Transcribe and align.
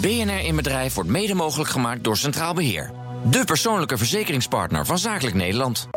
BNR 0.00 0.44
in 0.44 0.56
Bedrijf 0.56 0.94
wordt 0.94 1.10
mede 1.10 1.34
mogelijk 1.34 1.70
gemaakt 1.70 2.04
door 2.04 2.16
Centraal 2.16 2.54
Beheer. 2.54 2.90
De 3.24 3.44
persoonlijke 3.44 3.96
verzekeringspartner 3.96 4.86
van 4.86 4.98
Zakelijk 4.98 5.36
Nederland. 5.36 5.88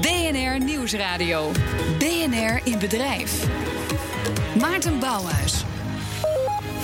BNR 0.00 0.64
Nieuwsradio. 0.64 1.50
BNR 1.98 2.60
in 2.64 2.78
Bedrijf. 2.78 3.46
Maarten 4.60 4.98
Bouwhuis. 4.98 5.64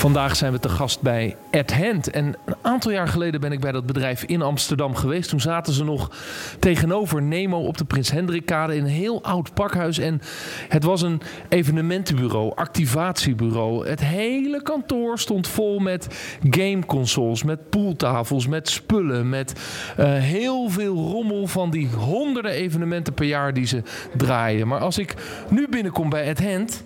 Vandaag 0.07 0.37
zijn 0.37 0.53
we 0.53 0.59
te 0.59 0.69
gast 0.69 1.01
bij 1.01 1.37
At 1.51 1.73
Hand. 1.73 2.11
En 2.11 2.27
een 2.45 2.55
aantal 2.63 2.91
jaar 2.91 3.09
geleden 3.09 3.41
ben 3.41 3.53
ik 3.53 3.61
bij 3.61 3.73
dat 3.73 3.87
bedrijf 3.87 4.23
in 4.23 4.43
Amsterdam 4.43 4.95
geweest. 4.95 5.29
Toen 5.29 5.41
zaten 5.41 5.73
ze 5.73 5.85
nog 5.85 6.11
tegenover 6.59 7.23
Nemo 7.23 7.59
op 7.59 7.79
de 7.79 7.85
Prins 7.85 8.11
Hendrikkade 8.11 8.77
in 8.77 8.85
een 8.85 8.91
heel 8.91 9.23
oud 9.23 9.55
pakhuis. 9.55 9.99
En 9.99 10.21
het 10.69 10.85
was 10.85 11.03
een 11.03 11.21
evenementenbureau, 11.49 12.53
activatiebureau. 12.55 13.89
Het 13.89 14.01
hele 14.01 14.63
kantoor 14.63 15.19
stond 15.19 15.49
vol 15.49 15.79
met 15.79 16.09
gameconsoles, 16.51 17.43
met 17.43 17.71
pooltafels, 17.71 18.47
met 18.47 18.69
spullen, 18.69 19.29
met 19.29 19.53
uh, 19.99 20.15
heel 20.15 20.69
veel 20.69 20.97
rommel 20.97 21.47
van 21.47 21.71
die 21.71 21.89
honderden 21.89 22.53
evenementen 22.53 23.15
per 23.15 23.27
jaar 23.27 23.53
die 23.53 23.67
ze 23.67 23.83
draaien. 24.17 24.69
Maar 24.69 24.81
als 24.81 24.99
ik 24.99 25.15
nu 25.49 25.69
binnenkom 25.69 26.09
bij 26.09 26.31
At 26.31 26.43
Hand 26.43 26.85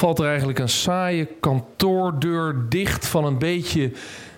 valt 0.00 0.18
er 0.18 0.26
eigenlijk 0.26 0.58
een 0.58 0.68
saaie 0.68 1.28
kantoordeur 1.40 2.54
dicht 2.68 3.06
van 3.06 3.24
een 3.24 3.38
beetje 3.38 3.92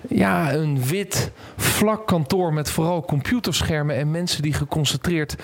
ja, 0.09 0.53
een 0.53 0.85
wit 0.85 1.31
vlak 1.57 2.07
kantoor 2.07 2.53
met 2.53 2.71
vooral 2.71 3.05
computerschermen 3.05 3.97
en 3.97 4.11
mensen 4.11 4.43
die 4.43 4.53
geconcentreerd 4.53 5.37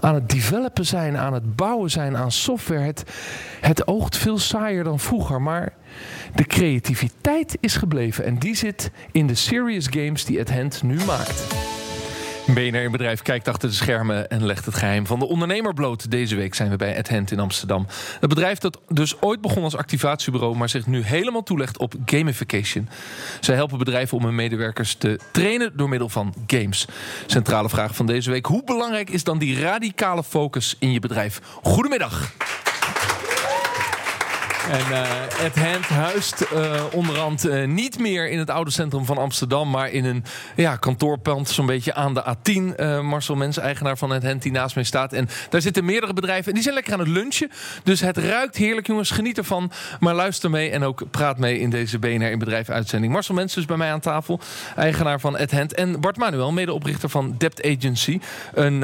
aan 0.00 0.14
het 0.14 0.28
developen 0.28 0.86
zijn, 0.86 1.16
aan 1.16 1.32
het 1.32 1.56
bouwen 1.56 1.90
zijn, 1.90 2.16
aan 2.16 2.32
software. 2.32 2.80
Het, 2.80 3.02
het 3.60 3.86
oogt 3.86 4.16
veel 4.16 4.38
saaier 4.38 4.84
dan 4.84 4.98
vroeger, 4.98 5.42
maar 5.42 5.72
de 6.34 6.44
creativiteit 6.44 7.56
is 7.60 7.76
gebleven 7.76 8.24
en 8.24 8.38
die 8.38 8.54
zit 8.54 8.90
in 9.12 9.26
de 9.26 9.34
serious 9.34 9.86
games 9.90 10.24
die 10.24 10.38
het 10.38 10.50
Hand 10.50 10.82
nu 10.82 10.96
maakt. 11.06 11.67
BNR 12.54 12.82
in 12.82 12.90
Bedrijf 12.90 13.22
kijkt 13.22 13.48
achter 13.48 13.68
de 13.68 13.74
schermen 13.74 14.30
en 14.30 14.46
legt 14.46 14.64
het 14.64 14.74
geheim 14.74 15.06
van 15.06 15.18
de 15.18 15.26
ondernemer 15.26 15.74
bloot. 15.74 16.10
Deze 16.10 16.36
week 16.36 16.54
zijn 16.54 16.70
we 16.70 16.76
bij 16.76 16.98
Adhent 16.98 17.30
in 17.30 17.40
Amsterdam. 17.40 17.86
Het 18.20 18.28
bedrijf 18.28 18.58
dat 18.58 18.80
dus 18.88 19.20
ooit 19.20 19.40
begon 19.40 19.62
als 19.62 19.76
activatiebureau... 19.76 20.56
maar 20.56 20.68
zich 20.68 20.86
nu 20.86 21.02
helemaal 21.02 21.42
toelegt 21.42 21.78
op 21.78 21.94
gamification. 22.04 22.88
Zij 23.40 23.54
helpen 23.54 23.78
bedrijven 23.78 24.18
om 24.18 24.24
hun 24.24 24.34
medewerkers 24.34 24.94
te 24.94 25.18
trainen 25.32 25.76
door 25.76 25.88
middel 25.88 26.08
van 26.08 26.34
games. 26.46 26.86
Centrale 27.26 27.68
vraag 27.68 27.94
van 27.94 28.06
deze 28.06 28.30
week. 28.30 28.46
Hoe 28.46 28.64
belangrijk 28.64 29.10
is 29.10 29.24
dan 29.24 29.38
die 29.38 29.60
radicale 29.60 30.24
focus 30.24 30.76
in 30.78 30.92
je 30.92 31.00
bedrijf? 31.00 31.40
Goedemiddag. 31.62 32.32
En 34.68 34.90
uh, 34.90 35.44
Ed 35.44 35.58
Hand 35.58 35.86
huist 35.86 36.46
uh, 36.52 36.82
onderhand 36.92 37.46
uh, 37.46 37.66
niet 37.66 37.98
meer 37.98 38.30
in 38.30 38.38
het 38.38 38.50
oude 38.50 38.70
centrum 38.70 39.04
van 39.04 39.18
Amsterdam, 39.18 39.70
maar 39.70 39.90
in 39.90 40.04
een 40.04 40.24
ja, 40.56 40.76
kantoorpand 40.76 41.48
zo'n 41.48 41.66
beetje 41.66 41.94
aan 41.94 42.14
de 42.14 42.24
A10. 42.24 42.82
Marcel 43.02 43.34
Mens, 43.34 43.58
eigenaar 43.58 43.98
van 43.98 44.14
Ed 44.14 44.22
Hand, 44.22 44.42
die 44.42 44.52
naast 44.52 44.74
mij 44.74 44.84
staat. 44.84 45.12
En 45.12 45.28
daar 45.50 45.60
zitten 45.60 45.84
meerdere 45.84 46.12
bedrijven 46.12 46.46
en 46.46 46.54
die 46.54 46.62
zijn 46.62 46.74
lekker 46.74 46.92
aan 46.92 46.98
het 46.98 47.08
lunchen. 47.08 47.50
Dus 47.82 48.00
het 48.00 48.16
ruikt 48.16 48.56
heerlijk, 48.56 48.86
jongens. 48.86 49.10
Geniet 49.10 49.38
ervan. 49.38 49.70
Maar 50.00 50.14
luister 50.14 50.50
mee 50.50 50.70
en 50.70 50.82
ook 50.82 51.10
praat 51.10 51.38
mee 51.38 51.58
in 51.58 51.70
deze 51.70 51.98
BNR 51.98 52.30
in 52.30 52.38
Bedrijf 52.38 52.68
uitzending. 52.68 53.12
Marcel 53.12 53.34
Mens 53.34 53.54
dus 53.54 53.64
bij 53.64 53.76
mij 53.76 53.92
aan 53.92 54.00
tafel, 54.00 54.40
eigenaar 54.76 55.20
van 55.20 55.36
Ed 55.36 55.52
Hand. 55.52 55.74
En 55.74 56.00
Bart 56.00 56.16
Manuel, 56.16 56.52
medeoprichter 56.52 57.08
van 57.08 57.34
Debt 57.38 57.64
Agency. 57.64 58.20
Een 58.54 58.80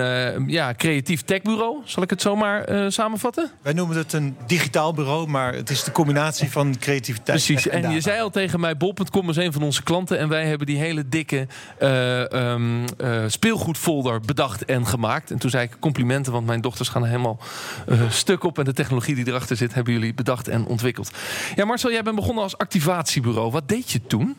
ja, 0.46 0.74
creatief 0.77 1.22
techbureau, 1.22 1.77
zal 1.84 2.02
ik 2.02 2.10
het 2.10 2.22
zomaar 2.22 2.92
samenvatten? 2.92 3.50
Wij 3.62 3.72
noemen 3.72 3.96
het 3.96 4.12
een 4.12 4.36
digitaal 4.46 4.94
bureau, 4.94 5.28
maar 5.28 5.55
het 5.55 5.70
is 5.75 5.84
de 5.84 5.92
combinatie 5.92 6.50
van 6.50 6.78
creativiteit. 6.78 7.44
Precies. 7.44 7.69
En, 7.69 7.91
je 7.91 8.00
zei 8.00 8.20
al 8.20 8.30
tegen 8.30 8.61
mij: 8.61 8.77
Bol.com 8.77 9.30
is 9.30 9.36
een 9.36 9.53
van 9.53 9.62
onze 9.62 9.83
klanten. 9.83 10.19
En 10.19 10.28
wij 10.28 10.47
hebben 10.47 10.67
die 10.67 10.78
hele 10.78 11.08
dikke 11.08 11.47
uh, 11.83 12.20
um, 12.20 12.84
uh, 12.98 13.25
speelgoedfolder 13.27 14.20
bedacht 14.20 14.64
en 14.64 14.86
gemaakt. 14.86 15.30
En 15.30 15.39
toen 15.39 15.50
zei 15.50 15.64
ik 15.64 15.77
complimenten, 15.80 16.33
want 16.33 16.46
mijn 16.46 16.61
dochters 16.61 16.89
gaan 16.89 17.02
er 17.02 17.08
helemaal 17.08 17.40
uh, 17.89 18.11
stuk 18.11 18.45
op. 18.45 18.58
En 18.58 18.64
de 18.64 18.73
technologie 18.73 19.14
die 19.14 19.29
erachter 19.29 19.57
zit, 19.57 19.74
hebben 19.74 19.92
jullie 19.92 20.14
bedacht 20.14 20.48
en 20.48 20.67
ontwikkeld. 20.67 21.11
Ja, 21.55 21.64
Marcel, 21.64 21.90
jij 21.90 22.02
bent 22.02 22.17
begonnen 22.17 22.42
als 22.42 22.58
activatiebureau. 22.58 23.51
Wat 23.51 23.68
deed 23.68 23.90
je 23.90 24.07
toen? 24.07 24.36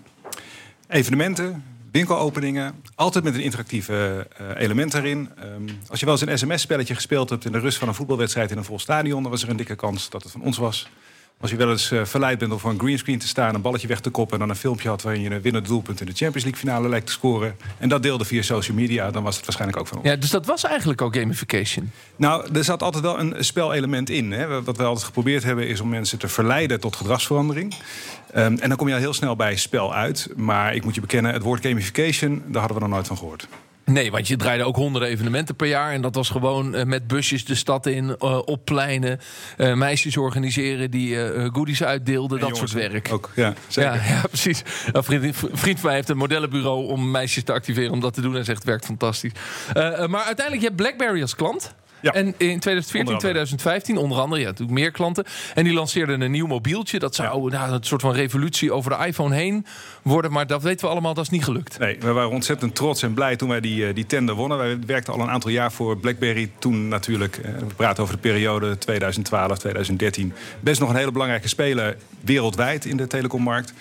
Evenementen, 0.87 1.63
winkelopeningen. 1.91 2.73
Altijd 2.95 3.23
met 3.23 3.35
een 3.35 3.41
interactieve 3.41 4.27
uh, 4.41 4.47
element 4.61 4.93
erin. 4.93 5.29
Um, 5.43 5.69
als 5.87 5.99
je 5.99 6.05
wel 6.05 6.19
eens 6.19 6.25
een 6.25 6.37
sms-spelletje 6.37 6.95
gespeeld 6.95 7.29
hebt 7.29 7.45
in 7.45 7.51
de 7.51 7.59
rust 7.59 7.77
van 7.77 7.87
een 7.87 7.93
voetbalwedstrijd 7.93 8.51
in 8.51 8.57
een 8.57 8.63
vol 8.63 8.79
stadion, 8.79 9.21
dan 9.21 9.31
was 9.31 9.43
er 9.43 9.49
een 9.49 9.57
dikke 9.57 9.75
kans 9.75 10.09
dat 10.09 10.23
het 10.23 10.31
van 10.31 10.41
ons 10.41 10.57
was. 10.57 10.87
Als 11.39 11.51
je 11.51 11.57
wel 11.57 11.71
eens 11.71 11.91
uh, 11.91 12.05
verleid 12.05 12.37
bent 12.37 12.51
om 12.51 12.59
voor 12.59 12.71
een 12.71 12.79
greenscreen 12.79 13.19
te 13.19 13.27
staan, 13.27 13.55
een 13.55 13.61
balletje 13.61 13.87
weg 13.87 13.99
te 13.99 14.09
koppen 14.09 14.33
en 14.33 14.39
dan 14.39 14.49
een 14.49 14.55
filmpje 14.61 14.89
had 14.89 15.01
waarin 15.01 15.21
je 15.21 15.29
een 15.29 15.41
winnend 15.41 15.67
doelpunt 15.67 15.99
in 15.99 16.05
de 16.05 16.13
Champions 16.13 16.43
League 16.43 16.61
finale 16.61 16.89
lijkt 16.89 17.05
te 17.05 17.11
scoren. 17.11 17.55
En 17.77 17.89
dat 17.89 18.03
deelde 18.03 18.25
via 18.25 18.41
social 18.41 18.77
media, 18.77 19.11
dan 19.11 19.23
was 19.23 19.35
het 19.35 19.45
waarschijnlijk 19.45 19.79
ook 19.79 19.87
van 19.87 19.97
ons. 19.97 20.07
Ja, 20.07 20.15
dus 20.15 20.29
dat 20.29 20.45
was 20.45 20.63
eigenlijk 20.63 21.01
ook 21.01 21.15
gamification. 21.15 21.91
Nou, 22.15 22.53
er 22.53 22.63
zat 22.63 22.83
altijd 22.83 23.03
wel 23.03 23.19
een 23.19 23.35
spelelement 23.39 24.09
in. 24.09 24.31
Hè. 24.31 24.63
Wat 24.63 24.77
we 24.77 24.83
altijd 24.83 25.05
geprobeerd 25.05 25.43
hebben, 25.43 25.67
is 25.67 25.79
om 25.79 25.89
mensen 25.89 26.17
te 26.17 26.27
verleiden 26.27 26.79
tot 26.79 26.95
gedragsverandering. 26.95 27.73
Um, 28.35 28.57
en 28.57 28.69
dan 28.69 28.77
kom 28.77 28.87
je 28.87 28.93
al 28.93 28.99
heel 28.99 29.13
snel 29.13 29.35
bij 29.35 29.55
spel 29.55 29.93
uit. 29.93 30.29
Maar 30.35 30.75
ik 30.75 30.83
moet 30.83 30.95
je 30.95 31.01
bekennen, 31.01 31.33
het 31.33 31.41
woord 31.41 31.65
gamification, 31.65 32.43
daar 32.45 32.59
hadden 32.59 32.77
we 32.77 32.83
nog 32.83 32.93
nooit 32.93 33.07
van 33.07 33.17
gehoord. 33.17 33.47
Nee, 33.85 34.11
want 34.11 34.27
je 34.27 34.35
draaide 34.35 34.63
ook 34.63 34.75
honderden 34.75 35.09
evenementen 35.09 35.55
per 35.55 35.67
jaar. 35.67 35.91
En 35.91 36.01
dat 36.01 36.15
was 36.15 36.29
gewoon 36.29 36.75
uh, 36.75 36.83
met 36.83 37.07
busjes 37.07 37.45
de 37.45 37.55
stad 37.55 37.85
in, 37.85 38.05
uh, 38.05 38.37
op 38.45 38.65
pleinen. 38.65 39.19
Uh, 39.57 39.73
meisjes 39.73 40.17
organiseren 40.17 40.91
die 40.91 41.17
goodies 41.51 41.83
uitdeelden, 41.83 42.39
dat 42.39 42.57
soort 42.57 42.71
werk. 42.71 43.09
Ook, 43.13 43.31
ja, 43.35 43.53
zeker. 43.67 43.93
Ja, 43.93 44.03
ja 44.03 44.21
precies. 44.27 44.63
Een 44.91 45.03
vriend, 45.03 45.35
vriend 45.35 45.79
van 45.79 45.87
mij 45.87 45.95
heeft 45.95 46.09
een 46.09 46.17
modellenbureau 46.17 46.87
om 46.87 47.11
meisjes 47.11 47.43
te 47.43 47.53
activeren 47.53 47.91
om 47.91 47.99
dat 47.99 48.13
te 48.13 48.21
doen. 48.21 48.35
En 48.35 48.45
zegt, 48.45 48.57
het 48.57 48.67
werkt 48.67 48.85
fantastisch. 48.85 49.31
maar 49.73 50.23
uiteindelijk, 50.23 50.61
je 50.61 50.67
hebt 50.67 50.75
BlackBerry 50.75 51.21
als 51.21 51.35
klant. 51.35 51.75
Ja. 52.05 52.11
En 52.11 52.25
in 52.25 52.59
2014, 52.59 53.17
2015, 53.17 53.97
onder 53.97 54.19
andere, 54.19 54.41
ja, 54.41 54.47
natuurlijk 54.47 54.79
meer 54.79 54.91
klanten. 54.91 55.25
En 55.53 55.63
die 55.63 55.73
lanceerden 55.73 56.21
een 56.21 56.31
nieuw 56.31 56.47
mobieltje. 56.47 56.99
Dat 56.99 57.15
zou 57.15 57.51
ja. 57.51 57.57
nou, 57.57 57.73
een 57.73 57.83
soort 57.83 58.01
van 58.01 58.13
revolutie 58.13 58.71
over 58.71 58.97
de 58.97 59.05
iPhone 59.05 59.35
heen 59.35 59.65
worden. 60.01 60.31
Maar 60.31 60.47
dat 60.47 60.61
weten 60.61 60.85
we 60.85 60.91
allemaal, 60.91 61.13
dat 61.13 61.23
is 61.23 61.29
niet 61.29 61.43
gelukt. 61.43 61.79
Nee, 61.79 61.97
we 61.99 62.11
waren 62.11 62.29
ontzettend 62.29 62.75
trots 62.75 63.03
en 63.03 63.13
blij 63.13 63.35
toen 63.35 63.49
wij 63.49 63.59
die, 63.59 63.93
die 63.93 64.05
tender 64.05 64.35
wonnen. 64.35 64.57
Wij 64.57 64.79
werkten 64.85 65.13
al 65.13 65.19
een 65.19 65.29
aantal 65.29 65.51
jaar 65.51 65.71
voor 65.71 65.97
BlackBerry. 65.97 66.51
Toen 66.59 66.87
natuurlijk, 66.87 67.39
we 67.59 67.73
praten 67.75 68.03
over 68.03 68.15
de 68.15 68.21
periode 68.21 68.77
2012, 68.77 69.57
2013. 69.57 70.33
Best 70.59 70.79
nog 70.79 70.89
een 70.89 70.95
hele 70.95 71.11
belangrijke 71.11 71.47
speler 71.47 71.97
wereldwijd 72.19 72.85
in 72.85 72.97
de 72.97 73.07
telecommarkt. 73.07 73.73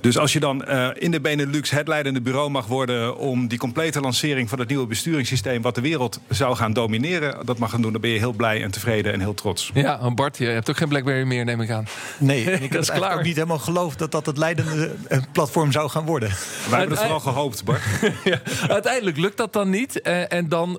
Dus 0.00 0.18
als 0.18 0.32
je 0.32 0.40
dan 0.40 0.64
uh, 0.68 0.88
in 0.94 1.10
de 1.10 1.20
Benelux 1.20 1.70
het 1.70 1.88
leidende 1.88 2.20
bureau 2.20 2.50
mag 2.50 2.66
worden 2.66 3.16
om 3.16 3.48
die 3.48 3.58
complete 3.58 4.00
lancering 4.00 4.48
van 4.48 4.58
het 4.58 4.68
nieuwe 4.68 4.86
besturingssysteem, 4.86 5.62
wat 5.62 5.74
de 5.74 5.80
wereld 5.80 6.20
zou 6.28 6.56
gaan 6.56 6.72
domineren, 6.72 7.46
dat 7.46 7.58
mag 7.58 7.70
gaan 7.70 7.82
doen, 7.82 7.92
dan 7.92 8.00
ben 8.00 8.10
je 8.10 8.18
heel 8.18 8.32
blij 8.32 8.62
en 8.62 8.70
tevreden 8.70 9.12
en 9.12 9.20
heel 9.20 9.34
trots. 9.34 9.70
Ja, 9.74 10.10
Bart, 10.14 10.38
je 10.38 10.46
hebt 10.46 10.70
ook 10.70 10.76
geen 10.76 10.88
Blackberry 10.88 11.26
meer, 11.26 11.44
neem 11.44 11.60
ik 11.60 11.70
aan. 11.70 11.86
Nee, 12.18 12.44
ik 12.44 12.74
had 12.74 12.92
klaar. 12.92 13.14
ook 13.14 13.22
niet 13.22 13.34
helemaal 13.34 13.58
geloofd 13.58 13.98
dat 13.98 14.12
dat 14.12 14.26
het 14.26 14.36
leidende 14.36 14.90
platform 15.32 15.72
zou 15.72 15.88
gaan 15.88 16.04
worden. 16.04 16.28
Wij 16.28 16.78
hebben 16.78 16.96
het 16.96 17.06
vooral 17.06 17.20
gehoopt, 17.20 17.64
Bart. 17.64 17.82
ja, 18.24 18.40
uiteindelijk 18.68 19.16
lukt 19.16 19.36
dat 19.36 19.52
dan 19.52 19.70
niet 19.70 20.00
uh, 20.02 20.32
en 20.32 20.48
dan, 20.48 20.70
uh, 20.70 20.78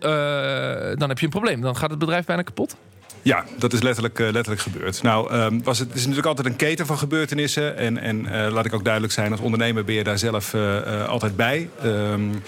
dan 0.96 1.10
heb 1.10 1.20
je 1.20 1.26
een 1.26 1.31
probleem. 1.31 1.62
Dan 1.62 1.76
gaat 1.76 1.90
het 1.90 2.00
bedrijf 2.00 2.26
bijna 2.26 2.42
kapot. 2.42 2.76
Ja, 3.22 3.46
dat 3.58 3.74
is 3.74 3.82
letterlijk, 3.82 4.20
uh, 4.20 4.32
letterlijk 4.32 4.62
gebeurd. 4.62 5.02
Nou, 5.02 5.34
um, 5.34 5.64
was 5.64 5.80
het, 5.80 5.90
is 5.94 6.02
natuurlijk 6.02 6.28
altijd 6.28 6.48
een 6.48 6.56
keten 6.56 6.86
van 6.86 6.98
gebeurtenissen. 6.98 7.78
En, 7.78 7.98
en 7.98 8.26
uh, 8.26 8.48
laat 8.52 8.66
ik 8.66 8.74
ook 8.74 8.84
duidelijk 8.84 9.14
zijn, 9.14 9.32
als 9.32 9.42
ondernemer 9.42 9.84
ben 9.84 9.96
je 9.96 10.04
daar 10.04 10.18
zelf 10.18 10.54
uh, 10.54 11.08
altijd 11.08 11.36
bij. 11.36 11.70
Um, 11.86 12.42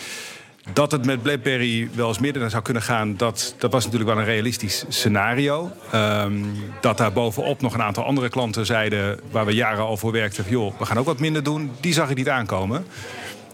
dat 0.73 0.91
het 0.91 1.05
met 1.05 1.21
BlackBerry 1.21 1.89
wel 1.93 2.07
eens 2.07 2.19
midden 2.19 2.49
zou 2.49 2.63
kunnen 2.63 2.83
gaan, 2.83 3.17
dat, 3.17 3.55
dat 3.57 3.71
was 3.71 3.83
natuurlijk 3.83 4.11
wel 4.11 4.19
een 4.19 4.29
realistisch 4.29 4.85
scenario. 4.87 5.71
Um, 5.95 6.55
dat 6.81 6.97
daar 6.97 7.13
bovenop 7.13 7.61
nog 7.61 7.73
een 7.73 7.81
aantal 7.81 8.03
andere 8.03 8.29
klanten 8.29 8.65
zeiden, 8.65 9.19
waar 9.31 9.45
we 9.45 9.53
jaren 9.53 9.83
al 9.83 9.97
voor 9.97 10.11
werkten, 10.11 10.45
joh, 10.49 10.79
we 10.79 10.85
gaan 10.85 10.97
ook 10.97 11.05
wat 11.05 11.19
minder 11.19 11.43
doen, 11.43 11.71
die 11.79 11.93
zag 11.93 12.09
ik 12.09 12.17
niet 12.17 12.29
aankomen. 12.29 12.85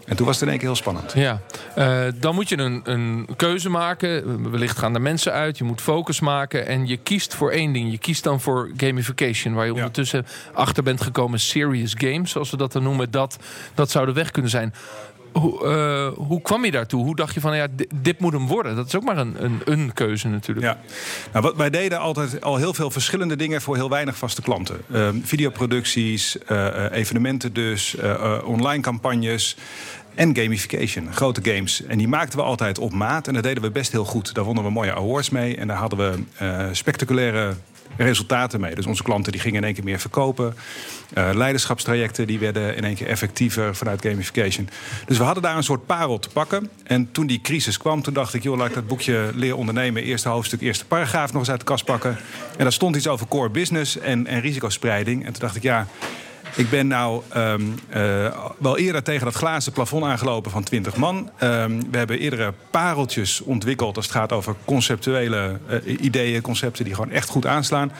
En 0.06 0.16
toen 0.16 0.26
was 0.26 0.34
het 0.34 0.44
in 0.44 0.48
één 0.48 0.58
keer 0.58 0.68
heel 0.68 0.76
spannend. 0.76 1.12
Ja, 1.12 1.40
uh, 1.78 2.02
dan 2.14 2.34
moet 2.34 2.48
je 2.48 2.58
een, 2.58 2.80
een 2.84 3.28
keuze 3.36 3.70
maken. 3.70 4.50
Wellicht 4.50 4.78
gaan 4.78 4.94
er 4.94 5.00
mensen 5.00 5.32
uit. 5.32 5.58
Je 5.58 5.64
moet 5.64 5.80
focus 5.80 6.20
maken. 6.20 6.66
En 6.66 6.86
je 6.86 6.96
kiest 6.96 7.34
voor 7.34 7.50
één 7.50 7.72
ding. 7.72 7.90
Je 7.90 7.98
kiest 7.98 8.24
dan 8.24 8.40
voor 8.40 8.70
gamification. 8.76 9.54
Waar 9.54 9.64
je 9.64 9.70
ja. 9.70 9.76
ondertussen 9.76 10.26
achter 10.52 10.82
bent 10.82 11.00
gekomen. 11.00 11.40
Serious 11.40 11.94
games, 11.98 12.30
zoals 12.30 12.50
we 12.50 12.56
dat 12.56 12.72
dan 12.72 12.82
noemen. 12.82 13.10
Dat, 13.10 13.36
dat 13.74 13.90
zou 13.90 14.06
de 14.06 14.12
weg 14.12 14.30
kunnen 14.30 14.50
zijn. 14.50 14.74
Hoe, 15.32 15.64
uh, 15.64 16.26
hoe 16.26 16.42
kwam 16.42 16.64
je 16.64 16.70
daartoe? 16.70 17.04
Hoe 17.04 17.16
dacht 17.16 17.34
je 17.34 17.40
van, 17.40 17.56
ja, 17.56 17.66
dit, 17.94 18.20
moet 18.20 18.32
hem 18.32 18.46
worden? 18.46 18.76
Dat 18.76 18.86
is 18.86 18.96
ook 18.96 19.04
maar 19.04 19.18
een, 19.18 19.44
een, 19.44 19.60
een 19.64 19.92
keuze 19.92 20.28
natuurlijk. 20.28 20.66
Ja. 20.66 20.78
Nou, 21.32 21.44
wat, 21.44 21.56
wij 21.56 21.70
deden 21.70 21.98
altijd 21.98 22.40
al 22.40 22.56
heel 22.56 22.74
veel 22.74 22.90
verschillende 22.90 23.36
dingen... 23.36 23.60
voor 23.60 23.76
heel 23.76 23.90
weinig 23.90 24.16
vaste 24.16 24.42
klanten. 24.42 24.80
Uh, 24.86 25.08
videoproducties, 25.22 26.36
uh, 26.48 26.84
evenementen 26.90 27.52
dus, 27.52 27.96
online 28.44 28.82
campagnes... 28.82 29.56
En 30.14 30.36
gamification, 30.36 31.12
grote 31.12 31.52
games. 31.52 31.84
En 31.84 31.98
die 31.98 32.08
maakten 32.08 32.38
we 32.38 32.44
altijd 32.44 32.78
op 32.78 32.92
maat. 32.92 33.28
En 33.28 33.34
dat 33.34 33.42
deden 33.42 33.62
we 33.62 33.70
best 33.70 33.92
heel 33.92 34.04
goed. 34.04 34.34
Daar 34.34 34.44
wonnen 34.44 34.64
we 34.64 34.70
mooie 34.70 34.94
awards 34.94 35.30
mee. 35.30 35.56
En 35.56 35.66
daar 35.66 35.76
hadden 35.76 35.98
we 35.98 36.18
spectaculaire 36.72 37.54
resultaten 37.96 38.60
mee. 38.60 38.74
Dus 38.74 38.86
onze 38.86 39.02
klanten 39.02 39.32
die 39.32 39.40
gingen 39.40 39.58
in 39.58 39.64
één 39.64 39.74
keer 39.74 39.84
meer 39.84 39.98
verkopen. 39.98 40.54
Uh, 41.18 41.30
leiderschapstrajecten 41.32 42.26
die 42.26 42.38
werden 42.38 42.76
in 42.76 42.84
één 42.84 42.94
keer 42.94 43.06
effectiever 43.06 43.76
vanuit 43.76 44.02
gamification. 44.02 44.68
Dus 45.06 45.18
we 45.18 45.24
hadden 45.24 45.42
daar 45.42 45.56
een 45.56 45.62
soort 45.62 45.86
parel 45.86 46.18
te 46.18 46.28
pakken. 46.28 46.70
En 46.84 47.12
toen 47.12 47.26
die 47.26 47.40
crisis 47.40 47.76
kwam, 47.76 48.02
toen 48.02 48.14
dacht 48.14 48.34
ik... 48.34 48.42
joh, 48.42 48.56
laat 48.56 48.68
ik 48.68 48.74
dat 48.74 48.86
boekje 48.86 49.30
Leer 49.34 49.56
ondernemen, 49.56 50.02
eerste 50.02 50.28
hoofdstuk, 50.28 50.60
eerste 50.60 50.86
paragraaf... 50.86 51.32
nog 51.32 51.40
eens 51.40 51.50
uit 51.50 51.60
de 51.60 51.66
kast 51.66 51.84
pakken. 51.84 52.16
En 52.56 52.62
daar 52.62 52.72
stond 52.72 52.96
iets 52.96 53.08
over 53.08 53.28
core 53.28 53.50
business 53.50 53.98
en, 53.98 54.26
en 54.26 54.40
risicospreiding. 54.40 55.24
En 55.26 55.32
toen 55.32 55.42
dacht 55.42 55.56
ik, 55.56 55.62
ja... 55.62 55.86
Ik 56.56 56.70
ben 56.70 56.86
nou 56.86 57.22
um, 57.36 57.74
uh, 57.96 58.36
wel 58.58 58.78
eerder 58.78 59.02
tegen 59.02 59.24
dat 59.24 59.34
glazen 59.34 59.72
plafond 59.72 60.04
aangelopen 60.04 60.50
van 60.50 60.62
20 60.62 60.96
man. 60.96 61.30
Um, 61.42 61.90
we 61.90 61.98
hebben 61.98 62.18
eerdere 62.18 62.52
pareltjes 62.70 63.40
ontwikkeld 63.40 63.96
als 63.96 64.06
het 64.06 64.14
gaat 64.14 64.32
over 64.32 64.54
conceptuele 64.64 65.58
uh, 65.86 66.02
ideeën, 66.02 66.42
concepten 66.42 66.84
die 66.84 66.94
gewoon 66.94 67.10
echt 67.10 67.28
goed 67.28 67.46
aanslaan. 67.46 67.92